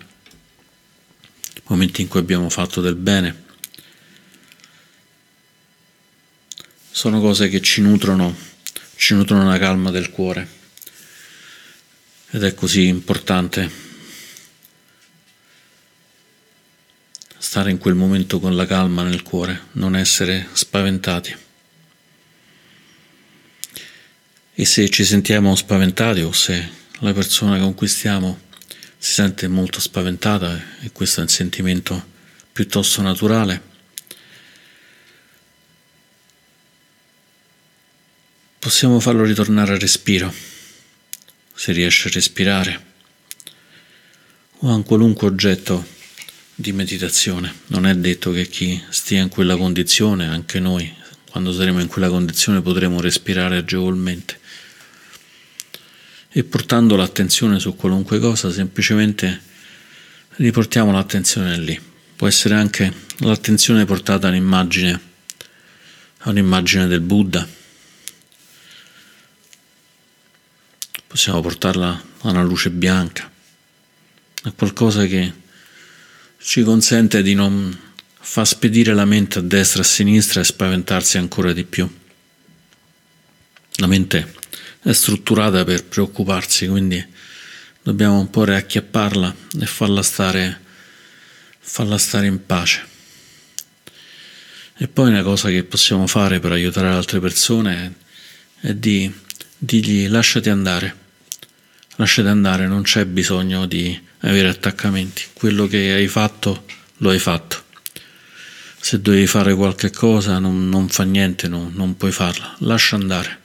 momenti 1.64 2.00
in 2.00 2.08
cui 2.08 2.20
abbiamo 2.20 2.48
fatto 2.48 2.80
del 2.80 2.94
bene. 2.94 3.44
Sono 6.90 7.20
cose 7.20 7.50
che 7.50 7.60
ci 7.60 7.82
nutrono, 7.82 8.34
ci 8.96 9.12
nutrono 9.12 9.46
la 9.46 9.58
calma 9.58 9.90
del 9.90 10.08
cuore. 10.08 10.48
Ed 12.30 12.44
è 12.44 12.54
così 12.54 12.86
importante 12.86 13.70
stare 17.36 17.70
in 17.70 17.76
quel 17.76 17.94
momento 17.94 18.40
con 18.40 18.56
la 18.56 18.64
calma 18.64 19.02
nel 19.02 19.22
cuore, 19.22 19.64
non 19.72 19.96
essere 19.96 20.48
spaventati. 20.52 21.41
E 24.54 24.64
se 24.64 24.88
ci 24.90 25.04
sentiamo 25.04 25.54
spaventati 25.56 26.20
o 26.20 26.32
se 26.32 26.68
la 27.00 27.12
persona 27.12 27.58
con 27.58 27.74
cui 27.74 27.88
stiamo 27.88 28.38
si 28.98 29.12
sente 29.12 29.48
molto 29.48 29.80
spaventata 29.80 30.62
e 30.80 30.92
questo 30.92 31.20
è 31.20 31.22
un 31.22 31.28
sentimento 31.28 32.10
piuttosto 32.52 33.02
naturale, 33.02 33.62
possiamo 38.58 39.00
farlo 39.00 39.24
ritornare 39.24 39.72
al 39.72 39.78
respiro 39.78 40.32
se 41.54 41.72
riesce 41.72 42.08
a 42.08 42.12
respirare, 42.12 42.84
o 44.58 44.70
a 44.70 44.74
un 44.74 44.82
qualunque 44.82 45.28
oggetto 45.28 45.86
di 46.54 46.72
meditazione. 46.72 47.52
Non 47.68 47.86
è 47.86 47.94
detto 47.94 48.32
che 48.32 48.48
chi 48.48 48.82
stia 48.88 49.22
in 49.22 49.28
quella 49.28 49.56
condizione, 49.56 50.26
anche 50.26 50.58
noi, 50.58 50.92
quando 51.30 51.52
saremo 51.52 51.80
in 51.80 51.86
quella 51.86 52.08
condizione, 52.08 52.62
potremo 52.62 53.00
respirare 53.00 53.58
agevolmente. 53.58 54.40
E 56.32 56.44
portando 56.44 56.96
l'attenzione 56.96 57.60
su 57.60 57.76
qualunque 57.76 58.18
cosa, 58.18 58.50
semplicemente 58.50 59.40
riportiamo 60.36 60.90
l'attenzione 60.90 61.58
lì. 61.58 61.78
Può 62.16 62.26
essere 62.26 62.54
anche 62.54 62.92
l'attenzione 63.18 63.84
portata 63.84 64.26
a 64.26 64.30
un'immagine, 64.30 65.00
a 66.18 66.30
un'immagine 66.30 66.86
del 66.86 67.00
Buddha 67.00 67.60
possiamo 71.12 71.42
portarla 71.42 72.02
a 72.22 72.30
una 72.30 72.42
luce 72.42 72.70
bianca, 72.70 73.30
a 74.44 74.52
qualcosa 74.52 75.04
che 75.04 75.30
ci 76.38 76.62
consente 76.62 77.22
di 77.22 77.34
non 77.34 77.78
far 78.18 78.46
spedire 78.46 78.94
la 78.94 79.04
mente 79.04 79.38
a 79.38 79.42
destra 79.42 79.82
e 79.82 79.84
a 79.84 79.86
sinistra 79.86 80.40
e 80.40 80.44
spaventarsi 80.44 81.18
ancora 81.18 81.52
di 81.52 81.64
più. 81.64 81.86
La 83.74 83.86
mente 83.86 84.32
è 84.82 84.92
strutturata 84.92 85.64
per 85.64 85.84
preoccuparsi, 85.84 86.66
quindi 86.66 87.04
dobbiamo 87.82 88.18
un 88.18 88.30
po' 88.30 88.44
riacchiapparla 88.44 89.34
e 89.60 89.66
farla 89.66 90.02
stare, 90.02 90.60
farla 91.58 91.98
stare 91.98 92.26
in 92.26 92.44
pace. 92.44 92.86
E 94.76 94.88
poi 94.88 95.10
una 95.10 95.22
cosa 95.22 95.48
che 95.48 95.64
possiamo 95.64 96.06
fare 96.06 96.40
per 96.40 96.52
aiutare 96.52 96.88
altre 96.88 97.20
persone 97.20 97.94
è, 98.60 98.74
di 98.74 99.12
dirgli 99.58 100.08
lasciati 100.08 100.48
andare 100.48 101.00
lasciate 101.96 102.28
andare, 102.28 102.66
non 102.66 102.82
c'è 102.82 103.04
bisogno 103.04 103.66
di 103.66 103.98
avere 104.20 104.48
attaccamenti. 104.48 105.24
Quello 105.32 105.66
che 105.66 105.92
hai 105.92 106.08
fatto, 106.08 106.64
lo 106.98 107.10
hai 107.10 107.18
fatto. 107.18 107.62
Se 108.80 109.00
devi 109.00 109.26
fare 109.26 109.54
qualche 109.54 109.90
cosa, 109.90 110.38
non, 110.38 110.68
non 110.68 110.88
fa 110.88 111.04
niente, 111.04 111.48
no, 111.48 111.70
non 111.72 111.96
puoi 111.96 112.12
farla. 112.12 112.56
Lascia 112.60 112.96
andare. 112.96 113.40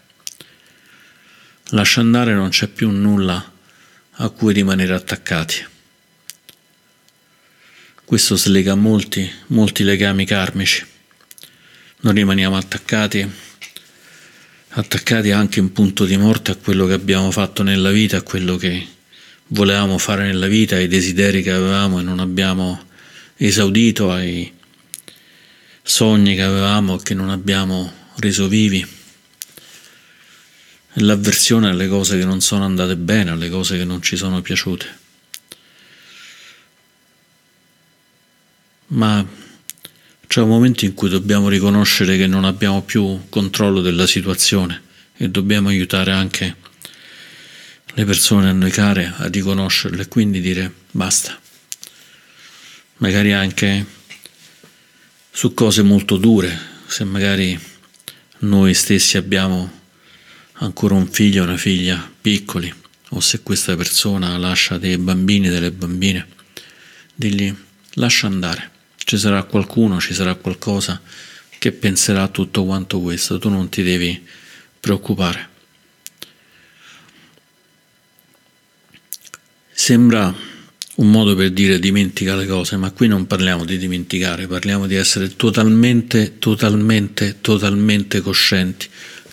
Lascia 1.71 1.99
andare, 1.99 2.33
non 2.33 2.49
c'è 2.49 2.67
più 2.67 2.89
nulla 2.89 3.51
a 4.19 4.29
cui 4.29 4.53
rimanere 4.53 4.93
attaccati. 4.93 5.65
Questo 8.05 8.37
slega 8.37 8.75
molti, 8.75 9.29
molti 9.47 9.83
legami 9.83 10.25
karmici. 10.25 10.85
Non 11.99 12.13
rimaniamo 12.13 12.55
attaccati 12.55 13.45
attaccati 14.69 15.31
anche 15.31 15.59
in 15.59 15.71
punto 15.71 16.05
di 16.05 16.17
morte 16.17 16.51
a 16.51 16.55
quello 16.55 16.85
che 16.85 16.93
abbiamo 16.93 17.31
fatto 17.31 17.63
nella 17.63 17.89
vita, 17.89 18.17
a 18.17 18.21
quello 18.21 18.57
che 18.57 18.87
volevamo 19.47 19.97
fare 19.97 20.25
nella 20.25 20.47
vita, 20.47 20.75
ai 20.75 20.87
desideri 20.87 21.41
che 21.41 21.51
avevamo 21.51 21.99
e 21.99 22.03
non 22.03 22.19
abbiamo 22.19 22.85
esaudito, 23.35 24.11
ai 24.11 24.53
sogni 25.81 26.35
che 26.35 26.43
avevamo 26.43 26.99
e 26.99 27.03
che 27.03 27.13
non 27.13 27.29
abbiamo 27.29 27.91
reso 28.17 28.47
vivi, 28.47 28.85
l'avversione 30.99 31.69
alle 31.69 31.87
cose 31.87 32.17
che 32.17 32.25
non 32.25 32.41
sono 32.41 32.63
andate 32.63 32.95
bene, 32.95 33.31
alle 33.31 33.49
cose 33.49 33.77
che 33.77 33.83
non 33.83 34.01
ci 34.01 34.15
sono 34.15 34.41
piaciute. 34.41 35.05
Ma 38.87 39.25
c'è 40.25 40.41
un 40.41 40.47
momento 40.47 40.85
in 40.85 40.93
cui 40.93 41.09
dobbiamo 41.09 41.49
riconoscere 41.49 42.17
che 42.17 42.27
non 42.27 42.45
abbiamo 42.45 42.81
più 42.81 43.27
controllo 43.29 43.81
della 43.81 44.07
situazione 44.07 44.81
e 45.17 45.29
dobbiamo 45.29 45.69
aiutare 45.69 46.11
anche 46.11 46.55
le 47.93 48.05
persone 48.05 48.49
a 48.49 48.53
noi 48.53 48.71
care 48.71 49.13
a 49.17 49.27
riconoscerlo 49.27 50.01
e 50.01 50.07
quindi 50.07 50.39
dire 50.39 50.71
basta. 50.91 51.39
Magari 52.97 53.33
anche 53.33 53.85
su 55.31 55.53
cose 55.53 55.83
molto 55.83 56.17
dure, 56.17 56.57
se 56.87 57.03
magari 57.03 57.59
noi 58.39 58.73
stessi 58.73 59.17
abbiamo 59.17 59.76
ancora 60.59 60.95
un 60.95 61.07
figlio 61.07 61.41
o 61.41 61.45
una 61.45 61.57
figlia 61.57 62.11
piccoli. 62.21 62.73
O 63.11 63.19
se 63.19 63.41
questa 63.41 63.75
persona 63.75 64.37
lascia 64.37 64.77
dei 64.77 64.97
bambini, 64.97 65.49
delle 65.49 65.71
bambine, 65.71 66.27
digli 67.15 67.53
lascia 67.93 68.27
andare. 68.27 68.71
Ci 68.97 69.17
sarà 69.17 69.43
qualcuno, 69.43 69.99
ci 69.99 70.13
sarà 70.13 70.35
qualcosa 70.35 71.01
che 71.57 71.71
penserà 71.71 72.23
a 72.23 72.27
tutto 72.27 72.65
quanto 72.65 72.99
questo, 72.99 73.39
tu 73.39 73.49
non 73.49 73.69
ti 73.69 73.81
devi 73.81 74.21
preoccupare. 74.79 75.55
Sembra 79.71 80.33
un 80.95 81.11
modo 81.11 81.35
per 81.35 81.51
dire 81.51 81.79
dimentica 81.79 82.35
le 82.35 82.47
cose, 82.47 82.77
ma 82.77 82.91
qui 82.91 83.07
non 83.07 83.27
parliamo 83.27 83.63
di 83.63 83.77
dimenticare, 83.77 84.47
parliamo 84.47 84.87
di 84.87 84.95
essere 84.95 85.35
totalmente, 85.35 86.39
totalmente, 86.39 87.37
totalmente 87.41 88.21
coscienti, 88.21 88.87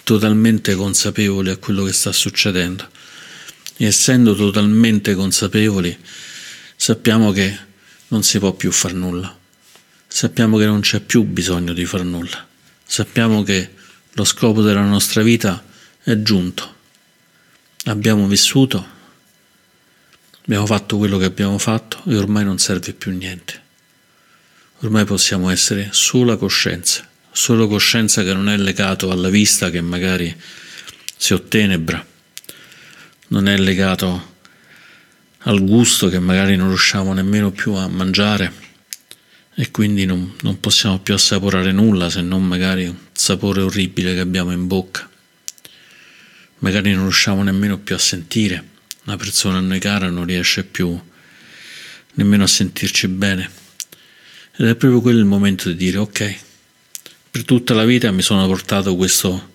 totalmente 0.05 0.77
consapevoli 0.77 1.51
a 1.51 1.57
quello 1.57 1.83
che 1.83 1.93
sta 1.93 2.13
succedendo. 2.13 2.89
E 3.77 3.87
essendo 3.87 4.37
totalmente 4.37 5.15
consapevoli, 5.15 5.97
sappiamo 6.77 7.33
che 7.33 7.59
non 8.09 8.23
si 8.23 8.39
può 8.39 8.53
più 8.53 8.71
far 8.71 8.95
nulla 8.95 9.43
sappiamo 10.15 10.59
che 10.59 10.67
non 10.67 10.79
c'è 10.79 11.01
più 11.01 11.25
bisogno 11.25 11.73
di 11.73 11.85
far 11.85 12.05
nulla. 12.05 12.47
Sappiamo 12.85 13.43
che 13.43 13.75
lo 14.13 14.23
scopo 14.23 14.63
della 14.63 14.85
nostra 14.85 15.23
vita 15.23 15.61
è 16.05 16.23
giunto. 16.23 16.73
Abbiamo 17.87 18.29
vissuto, 18.29 18.87
abbiamo 20.45 20.67
fatto 20.67 20.99
quello 20.99 21.19
che 21.19 21.25
abbiamo 21.25 21.59
fatto 21.59 22.01
e 22.07 22.17
ormai 22.17 22.45
non 22.45 22.59
serve 22.59 22.93
più 22.93 23.11
niente. 23.11 23.61
Ormai 24.83 25.05
possiamo 25.05 25.51
essere 25.51 25.89
sola 25.91 26.37
coscienza, 26.37 27.09
solo 27.35 27.67
coscienza 27.67 28.23
che 28.23 28.33
non 28.33 28.49
è 28.49 28.57
legato 28.57 29.11
alla 29.11 29.29
vista 29.29 29.69
che 29.69 29.81
magari 29.81 30.35
si 31.17 31.33
ottenebra, 31.33 32.07
non 33.29 33.49
è 33.49 33.57
legato 33.59 34.37
al 35.39 35.65
gusto 35.65 36.09
che 36.09 36.21
magari 36.21 36.55
non 36.55 36.69
riusciamo 36.69 37.13
nemmeno 37.13 37.51
più 37.51 37.73
a 37.73 37.89
mangiare 37.89 38.53
e 39.57 39.71
quindi 39.73 40.07
non, 40.07 40.35
non 40.43 40.61
possiamo 40.61 41.01
più 41.01 41.13
assaporare 41.13 41.73
nulla 41.73 42.09
se 42.09 42.21
non 42.23 42.47
magari 42.47 42.87
un 42.87 42.97
sapore 43.13 43.63
orribile 43.63 44.15
che 44.15 44.21
abbiamo 44.21 44.53
in 44.53 44.69
bocca. 44.69 45.11
Magari 46.59 46.93
non 46.93 47.03
riusciamo 47.03 47.43
nemmeno 47.43 47.79
più 47.79 47.97
a 47.97 47.99
sentire, 47.99 48.65
una 49.07 49.17
persona 49.17 49.59
a 49.59 49.61
noi 49.61 49.81
cara 49.81 50.09
non 50.09 50.25
riesce 50.25 50.63
più 50.63 50.99
nemmeno 52.15 52.45
a 52.45 52.49
sentirci 52.49 53.09
bene. 53.09 53.51
Ed 54.57 54.69
è 54.69 54.77
proprio 54.77 55.01
quello 55.01 55.19
il 55.19 55.25
momento 55.25 55.69
di 55.69 55.75
dire 55.75 55.99
ok, 55.99 56.37
per 57.35 57.45
tutta 57.45 57.75
la 57.75 57.85
vita 57.85 58.13
mi 58.13 58.23
sono 58.23 58.47
portato 58.47 58.95
questo, 58.95 59.55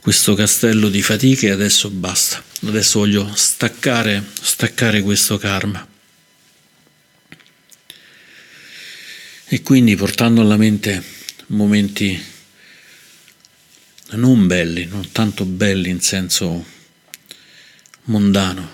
questo 0.00 0.34
castello 0.34 0.88
di 0.88 1.00
fatiche 1.00 1.46
e 1.46 1.50
adesso 1.50 1.90
basta, 1.90 2.42
adesso 2.66 2.98
voglio 2.98 3.30
staccare, 3.36 4.24
staccare 4.42 5.00
questo 5.02 5.38
karma. 5.38 5.86
E 9.44 9.62
quindi 9.62 9.94
portando 9.94 10.40
alla 10.40 10.56
mente 10.56 11.00
momenti 11.46 12.20
non 14.14 14.48
belli, 14.48 14.86
non 14.86 15.12
tanto 15.12 15.44
belli 15.44 15.88
in 15.88 16.00
senso 16.00 16.64
mondano. 18.06 18.70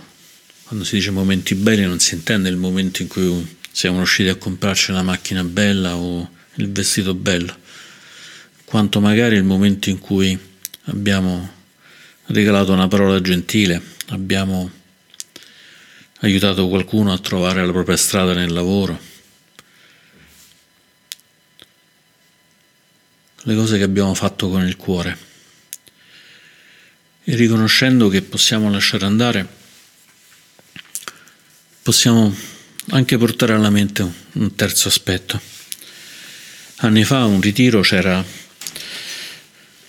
Quando 0.62 0.86
si 0.86 0.94
dice 0.94 1.10
momenti 1.10 1.54
belli 1.54 1.84
non 1.84 2.00
si 2.00 2.14
intende 2.14 2.48
il 2.48 2.56
momento 2.56 3.02
in 3.02 3.08
cui 3.08 3.56
siamo 3.70 3.98
riusciti 3.98 4.30
a 4.30 4.36
comprarci 4.36 4.92
la 4.92 5.02
macchina 5.02 5.44
bella 5.44 5.94
o 5.94 6.42
il 6.56 6.70
vestito 6.70 7.14
bello, 7.14 7.56
quanto 8.64 9.00
magari 9.00 9.36
il 9.36 9.44
momento 9.44 9.90
in 9.90 9.98
cui 9.98 10.38
abbiamo 10.84 11.62
regalato 12.26 12.72
una 12.72 12.88
parola 12.88 13.20
gentile, 13.20 13.80
abbiamo 14.08 14.70
aiutato 16.20 16.68
qualcuno 16.68 17.12
a 17.12 17.18
trovare 17.18 17.64
la 17.64 17.72
propria 17.72 17.96
strada 17.96 18.32
nel 18.32 18.52
lavoro. 18.52 19.12
Le 23.46 23.54
cose 23.54 23.76
che 23.76 23.84
abbiamo 23.84 24.14
fatto 24.14 24.48
con 24.48 24.66
il 24.66 24.76
cuore 24.76 25.18
e 27.24 27.34
riconoscendo 27.36 28.08
che 28.08 28.22
possiamo 28.22 28.70
lasciare 28.70 29.04
andare, 29.04 29.46
possiamo 31.82 32.34
anche 32.90 33.18
portare 33.18 33.52
alla 33.52 33.70
mente 33.70 34.10
un 34.32 34.54
terzo 34.54 34.88
aspetto. 34.88 35.53
Anni 36.84 37.02
fa 37.02 37.24
un 37.24 37.40
ritiro 37.40 37.80
c'era, 37.80 38.22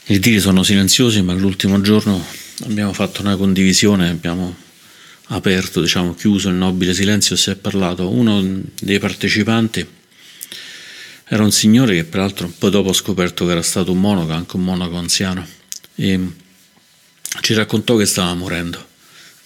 i 0.06 0.14
ritiri 0.14 0.40
sono 0.40 0.64
silenziosi, 0.64 1.22
ma 1.22 1.34
l'ultimo 1.34 1.82
giorno 1.82 2.26
abbiamo 2.64 2.94
fatto 2.94 3.22
una 3.22 3.36
condivisione, 3.36 4.08
abbiamo 4.08 4.56
aperto, 5.28 5.82
diciamo, 5.82 6.16
chiuso 6.16 6.48
il 6.48 6.56
nobile 6.56 6.94
silenzio 6.94 7.36
si 7.36 7.50
è 7.50 7.56
parlato. 7.58 8.10
Uno 8.10 8.62
dei 8.80 8.98
partecipanti 9.00 9.86
era 11.26 11.44
un 11.44 11.52
signore 11.52 11.96
che 11.96 12.06
peraltro 12.06 12.50
poi 12.58 12.72
dopo 12.72 12.90
ho 12.90 12.94
scoperto 12.94 13.46
che 13.46 13.52
era 13.52 13.62
stato 13.62 13.92
un 13.92 14.00
monaco, 14.00 14.32
anche 14.32 14.56
un 14.56 14.64
monaco 14.64 14.96
anziano. 14.96 15.46
E 15.96 16.20
ci 17.42 17.54
raccontò 17.56 17.98
che 17.98 18.06
stava 18.06 18.34
morendo, 18.36 18.88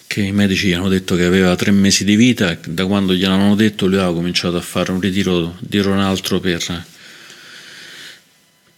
che 0.05 0.21
i 0.21 0.31
medici 0.31 0.67
gli 0.67 0.73
hanno 0.73 0.87
detto 0.87 1.15
che 1.15 1.23
aveva 1.23 1.55
tre 1.55 1.71
mesi 1.71 2.03
di 2.03 2.15
vita 2.15 2.55
da 2.67 2.85
quando 2.85 3.15
gliel'hanno 3.15 3.55
detto 3.55 3.87
lui 3.87 3.97
aveva 3.97 4.13
cominciato 4.13 4.55
a 4.55 4.61
fare 4.61 4.91
un 4.91 4.99
ritiro 4.99 5.55
dietro 5.61 5.93
un 5.93 5.99
altro 5.99 6.39
per, 6.39 6.97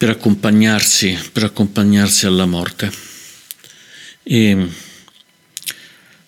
per, 0.02 0.10
accompagnarsi, 0.10 1.16
per 1.32 1.44
accompagnarsi 1.44 2.26
alla 2.26 2.48
morte. 2.48 2.92
E 4.24 4.68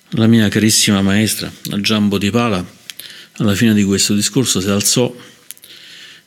la 0.09 0.27
mia 0.27 0.47
carissima 0.47 1.01
maestra, 1.01 1.51
la 1.63 1.81
Giambo 1.81 2.19
di 2.19 2.29
Pala, 2.29 2.63
alla 3.37 3.55
fine 3.55 3.73
di 3.73 3.83
questo 3.83 4.13
discorso 4.13 4.61
si 4.61 4.67
alzò 4.67 5.11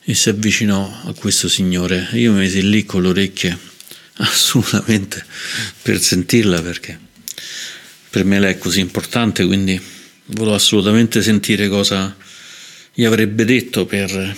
e 0.03 0.13
si 0.13 0.27
avvicinò 0.27 1.03
a 1.05 1.13
questo 1.13 1.47
signore. 1.47 2.09
Io 2.15 2.33
mi 2.33 2.39
misi 2.39 2.69
lì 2.69 2.83
con 2.83 3.03
le 3.03 3.07
orecchie 3.07 3.57
assolutamente 4.19 5.25
per 5.81 6.01
sentirla 6.01 6.61
perché 6.61 6.99
per 8.09 8.25
me 8.25 8.41
lei 8.41 8.55
è 8.55 8.57
così 8.57 8.81
importante, 8.81 9.45
quindi 9.45 9.81
volevo 10.25 10.53
assolutamente 10.53 11.21
sentire 11.21 11.69
cosa 11.69 12.13
gli 12.93 13.05
avrebbe 13.05 13.45
detto 13.45 13.85
per, 13.85 14.35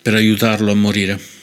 per 0.00 0.14
aiutarlo 0.14 0.70
a 0.70 0.74
morire. 0.74 1.40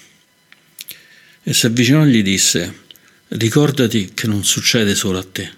E 1.43 1.53
si 1.53 1.65
avvicinò 1.65 2.03
e 2.03 2.07
gli 2.07 2.21
disse, 2.21 2.81
ricordati 3.29 4.11
che 4.13 4.27
non 4.27 4.43
succede 4.43 4.95
solo 4.95 5.19
a 5.19 5.23
te. 5.23 5.57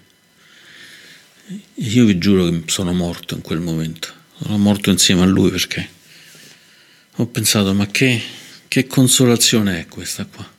Io 1.74 2.04
vi 2.04 2.18
giuro 2.18 2.48
che 2.48 2.62
sono 2.66 2.92
morto 2.92 3.34
in 3.34 3.40
quel 3.40 3.60
momento, 3.60 4.12
sono 4.40 4.58
morto 4.58 4.90
insieme 4.90 5.22
a 5.22 5.26
lui 5.26 5.50
perché 5.50 6.00
ho 7.16 7.26
pensato, 7.26 7.74
ma 7.74 7.86
che, 7.88 8.22
che 8.68 8.86
consolazione 8.86 9.80
è 9.80 9.86
questa 9.86 10.24
qua? 10.24 10.50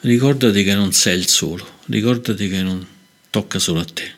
Ricordati 0.00 0.64
che 0.64 0.74
non 0.74 0.92
sei 0.92 1.18
il 1.18 1.28
solo, 1.28 1.80
ricordati 1.86 2.48
che 2.48 2.62
non 2.62 2.86
tocca 3.30 3.58
solo 3.58 3.80
a 3.80 3.84
te. 3.84 4.12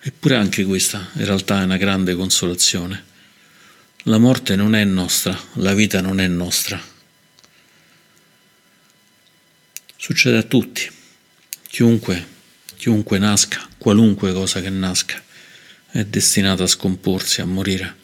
Eppure 0.00 0.36
anche 0.36 0.64
questa 0.64 1.10
in 1.14 1.24
realtà 1.24 1.60
è 1.60 1.64
una 1.64 1.76
grande 1.76 2.14
consolazione. 2.14 3.14
La 4.06 4.18
morte 4.18 4.56
non 4.56 4.74
è 4.74 4.82
nostra, 4.84 5.38
la 5.54 5.74
vita 5.74 6.00
non 6.00 6.18
è 6.20 6.26
nostra. 6.26 6.82
Succede 9.96 10.38
a 10.38 10.42
tutti, 10.42 10.90
chiunque, 11.68 12.26
chiunque 12.76 13.18
nasca, 13.18 13.68
qualunque 13.78 14.32
cosa 14.32 14.60
che 14.60 14.70
nasca, 14.70 15.22
è 15.90 16.04
destinata 16.04 16.64
a 16.64 16.68
scomporsi, 16.68 17.40
a 17.40 17.44
morire. 17.44 17.96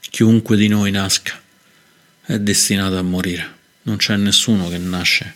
Chiunque 0.00 0.56
di 0.56 0.68
noi 0.68 0.90
nasca 0.90 1.40
è 2.22 2.38
destinato 2.38 2.96
a 2.96 3.02
morire 3.02 3.54
non 3.86 3.96
c'è 3.96 4.16
nessuno 4.16 4.68
che 4.68 4.78
nasce 4.78 5.34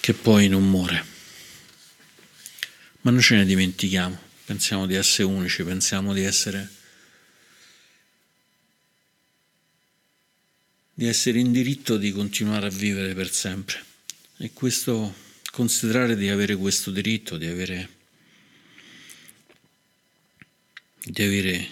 che 0.00 0.12
poi 0.12 0.48
non 0.48 0.68
muore. 0.68 1.12
Ma 3.02 3.10
noi 3.10 3.22
ce 3.22 3.36
ne 3.36 3.44
dimentichiamo, 3.44 4.18
pensiamo 4.44 4.86
di 4.86 4.94
essere 4.94 5.24
unici, 5.24 5.62
pensiamo 5.62 6.12
di 6.12 6.22
essere, 6.22 6.68
di 10.94 11.06
essere 11.06 11.40
in 11.40 11.50
diritto 11.50 11.96
di 11.96 12.12
continuare 12.12 12.66
a 12.68 12.70
vivere 12.70 13.14
per 13.14 13.30
sempre. 13.30 13.82
E 14.38 14.52
questo, 14.52 15.12
considerare 15.50 16.16
di 16.16 16.28
avere 16.28 16.54
questo 16.54 16.92
diritto, 16.92 17.36
di 17.36 17.46
avere, 17.46 17.88
di 21.02 21.22
avere 21.22 21.68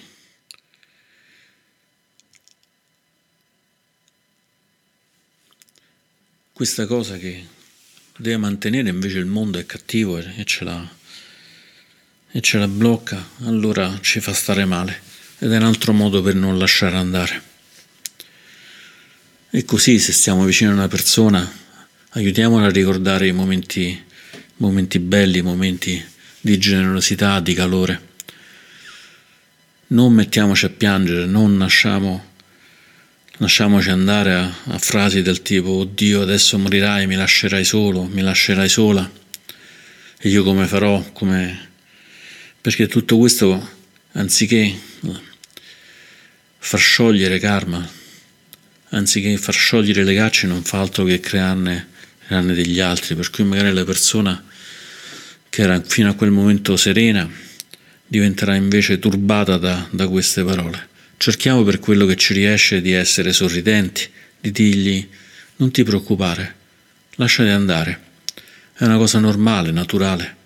questa 6.52 6.86
cosa 6.86 7.16
che 7.16 7.46
deve 8.16 8.36
mantenere 8.36 8.88
invece 8.88 9.18
il 9.18 9.26
mondo 9.26 9.58
è 9.58 9.66
cattivo 9.66 10.18
e 10.18 10.44
ce 10.44 10.64
la, 10.64 10.96
e 12.30 12.40
ce 12.40 12.58
la 12.58 12.68
blocca, 12.68 13.30
allora 13.40 13.98
ci 14.00 14.20
fa 14.20 14.32
stare 14.32 14.64
male 14.64 15.00
ed 15.38 15.52
è 15.52 15.56
un 15.56 15.64
altro 15.64 15.92
modo 15.92 16.22
per 16.22 16.34
non 16.34 16.58
lasciare 16.58 16.96
andare. 16.96 17.51
E 19.54 19.66
così 19.66 19.98
se 19.98 20.12
stiamo 20.12 20.46
vicino 20.46 20.70
a 20.70 20.72
una 20.72 20.88
persona, 20.88 21.46
aiutiamola 22.12 22.68
a 22.68 22.70
ricordare 22.70 23.26
i 23.26 23.32
momenti, 23.32 24.02
momenti 24.56 24.98
belli, 24.98 25.40
i 25.40 25.42
momenti 25.42 26.02
di 26.40 26.56
generosità, 26.56 27.38
di 27.38 27.52
calore. 27.52 28.08
Non 29.88 30.14
mettiamoci 30.14 30.64
a 30.64 30.70
piangere, 30.70 31.26
non 31.26 31.58
nasciamo 31.58 32.30
lasciamoci 33.36 33.90
andare 33.90 34.32
a, 34.32 34.44
a 34.44 34.78
frasi 34.78 35.20
del 35.20 35.42
tipo 35.42 35.72
Oddio 35.72 36.22
adesso 36.22 36.56
morirai, 36.56 37.06
mi 37.06 37.16
lascerai 37.16 37.66
solo, 37.66 38.04
mi 38.04 38.22
lascerai 38.22 38.70
sola 38.70 39.10
e 40.18 40.28
io 40.30 40.42
come 40.44 40.66
farò, 40.66 40.98
come... 41.12 41.68
perché 42.58 42.86
tutto 42.86 43.18
questo 43.18 43.70
anziché 44.12 44.74
far 46.56 46.80
sciogliere 46.80 47.38
karma, 47.38 48.00
anziché 48.92 49.36
far 49.36 49.54
sciogliere 49.54 50.04
le 50.04 50.14
gacce 50.14 50.46
non 50.46 50.62
fa 50.62 50.80
altro 50.80 51.04
che 51.04 51.20
crearne, 51.20 51.88
crearne 52.26 52.54
degli 52.54 52.80
altri, 52.80 53.14
per 53.14 53.30
cui 53.30 53.44
magari 53.44 53.72
la 53.72 53.84
persona 53.84 54.42
che 55.48 55.62
era 55.62 55.80
fino 55.82 56.10
a 56.10 56.14
quel 56.14 56.30
momento 56.30 56.76
serena 56.76 57.28
diventerà 58.06 58.54
invece 58.54 58.98
turbata 58.98 59.56
da, 59.56 59.86
da 59.90 60.08
queste 60.08 60.44
parole. 60.44 60.88
Cerchiamo 61.16 61.62
per 61.62 61.78
quello 61.78 62.04
che 62.06 62.16
ci 62.16 62.34
riesce 62.34 62.80
di 62.80 62.92
essere 62.92 63.32
sorridenti, 63.32 64.08
di 64.40 64.50
dirgli 64.50 65.08
non 65.56 65.70
ti 65.70 65.82
preoccupare, 65.82 66.54
lasciati 67.16 67.50
andare, 67.50 68.00
è 68.74 68.84
una 68.84 68.96
cosa 68.96 69.18
normale, 69.18 69.70
naturale. 69.70 70.36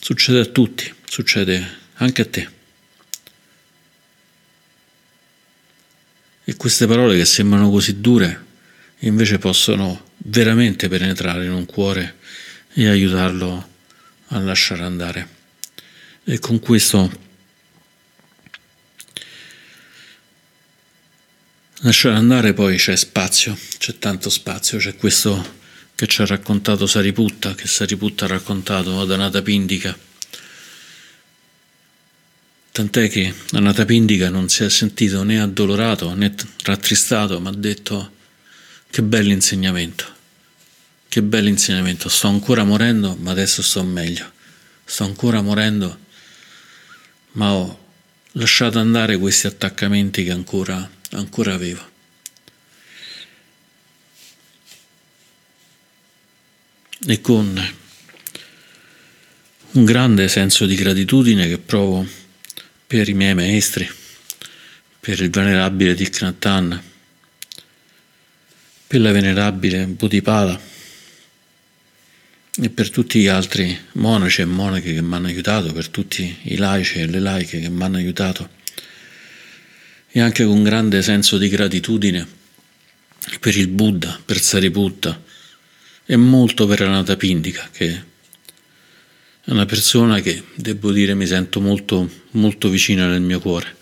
Succede 0.00 0.40
a 0.40 0.46
tutti, 0.46 0.92
succede 1.04 1.78
anche 1.94 2.22
a 2.22 2.26
te. 2.26 2.48
E 6.44 6.56
queste 6.56 6.86
parole 6.86 7.16
che 7.16 7.24
sembrano 7.24 7.70
così 7.70 8.00
dure 8.00 8.46
invece 9.00 9.38
possono 9.38 10.08
veramente 10.18 10.88
penetrare 10.88 11.44
in 11.44 11.52
un 11.52 11.66
cuore 11.66 12.16
e 12.72 12.88
aiutarlo 12.88 13.68
a 14.28 14.38
lasciare 14.38 14.82
andare. 14.82 15.28
E 16.24 16.38
con 16.38 16.58
questo 16.60 17.28
Lasciare 21.82 22.14
andare 22.16 22.52
poi 22.52 22.76
c'è 22.76 22.94
spazio, 22.94 23.56
c'è 23.78 23.98
tanto 23.98 24.28
spazio, 24.28 24.76
c'è 24.76 24.96
questo 24.96 25.58
che 25.94 26.06
ci 26.06 26.20
ha 26.20 26.26
raccontato 26.26 26.86
Sariputta, 26.86 27.54
che 27.54 27.66
Sariputta 27.66 28.26
ha 28.26 28.28
raccontato 28.28 29.00
ad 29.00 29.10
Anata 29.10 29.40
Pindica, 29.40 29.96
tant'è 32.80 33.10
che 33.10 33.34
Anatapindika 33.52 34.30
non 34.30 34.48
si 34.48 34.64
è 34.64 34.70
sentito 34.70 35.22
né 35.22 35.38
addolorato 35.38 36.14
né 36.14 36.34
rattristato, 36.64 37.38
ma 37.38 37.50
ha 37.50 37.54
detto 37.54 38.12
che 38.88 39.02
bell'insegnamento, 39.02 40.06
che 41.06 41.22
bell'insegnamento, 41.22 42.08
sto 42.08 42.28
ancora 42.28 42.64
morendo 42.64 43.16
ma 43.20 43.32
adesso 43.32 43.60
sto 43.60 43.84
meglio, 43.84 44.32
sto 44.82 45.04
ancora 45.04 45.42
morendo 45.42 45.98
ma 47.32 47.52
ho 47.52 47.78
lasciato 48.32 48.78
andare 48.78 49.18
questi 49.18 49.46
attaccamenti 49.46 50.24
che 50.24 50.30
ancora, 50.30 50.88
ancora 51.10 51.52
avevo. 51.52 51.88
E 57.06 57.20
con 57.20 57.74
un 59.72 59.84
grande 59.84 60.28
senso 60.28 60.66
di 60.66 60.74
gratitudine 60.74 61.46
che 61.46 61.58
provo 61.58 62.06
per 62.90 63.08
i 63.08 63.14
miei 63.14 63.34
maestri, 63.34 63.88
per 64.98 65.20
il 65.20 65.30
venerabile 65.30 65.94
Thich 65.94 66.34
per 68.88 69.00
la 69.00 69.12
venerabile 69.12 69.86
Buddhipada 69.86 70.60
e 72.60 72.68
per 72.68 72.90
tutti 72.90 73.20
gli 73.20 73.28
altri 73.28 73.78
monaci 73.92 74.40
e 74.40 74.44
monache 74.44 74.92
che 74.92 75.02
mi 75.02 75.14
hanno 75.14 75.28
aiutato, 75.28 75.72
per 75.72 75.86
tutti 75.86 76.36
i 76.42 76.56
laici 76.56 76.98
e 76.98 77.06
le 77.06 77.20
laiche 77.20 77.60
che 77.60 77.68
mi 77.68 77.80
hanno 77.80 77.98
aiutato. 77.98 78.50
E 80.08 80.20
anche 80.20 80.44
con 80.44 80.64
grande 80.64 81.00
senso 81.00 81.38
di 81.38 81.48
gratitudine 81.48 82.26
per 83.38 83.56
il 83.56 83.68
Buddha, 83.68 84.20
per 84.24 84.40
Sariputta 84.40 85.22
e 86.04 86.16
molto 86.16 86.66
per 86.66 86.82
Anatapindika 86.82 87.68
che 87.70 88.02
è 89.50 89.52
una 89.52 89.66
persona 89.66 90.20
che, 90.20 90.44
devo 90.54 90.92
dire, 90.92 91.14
mi 91.14 91.26
sento 91.26 91.60
molto, 91.60 92.08
molto 92.32 92.68
vicina 92.68 93.08
nel 93.08 93.20
mio 93.20 93.40
cuore. 93.40 93.76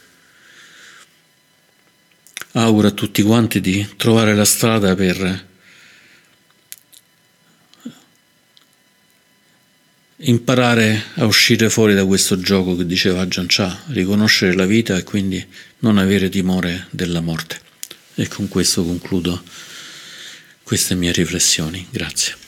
Auguro 2.53 2.89
a 2.89 2.93
tutti 2.93 3.21
quanti 3.21 3.61
di 3.61 3.87
trovare 3.99 4.35
la 4.35 4.47
strada 4.47 4.95
per 4.95 5.47
imparare 10.16 11.05
a 11.16 11.27
uscire 11.27 11.69
fuori 11.69 11.93
da 11.93 12.07
questo 12.07 12.41
gioco 12.41 12.75
che 12.75 12.87
diceva 12.87 13.27
Chah, 13.29 13.83
riconoscere 13.89 14.55
la 14.55 14.64
vita 14.64 14.97
e 14.97 15.05
quindi 15.05 15.47
non 15.81 15.99
avere 15.99 16.31
timore 16.31 16.87
della 16.89 17.21
morte. 17.21 17.61
E 18.14 18.27
con 18.27 18.49
questo 18.49 18.83
concludo 18.87 19.43
queste 20.62 20.95
mie 20.95 21.12
riflessioni. 21.12 21.87
Grazie. 21.91 22.47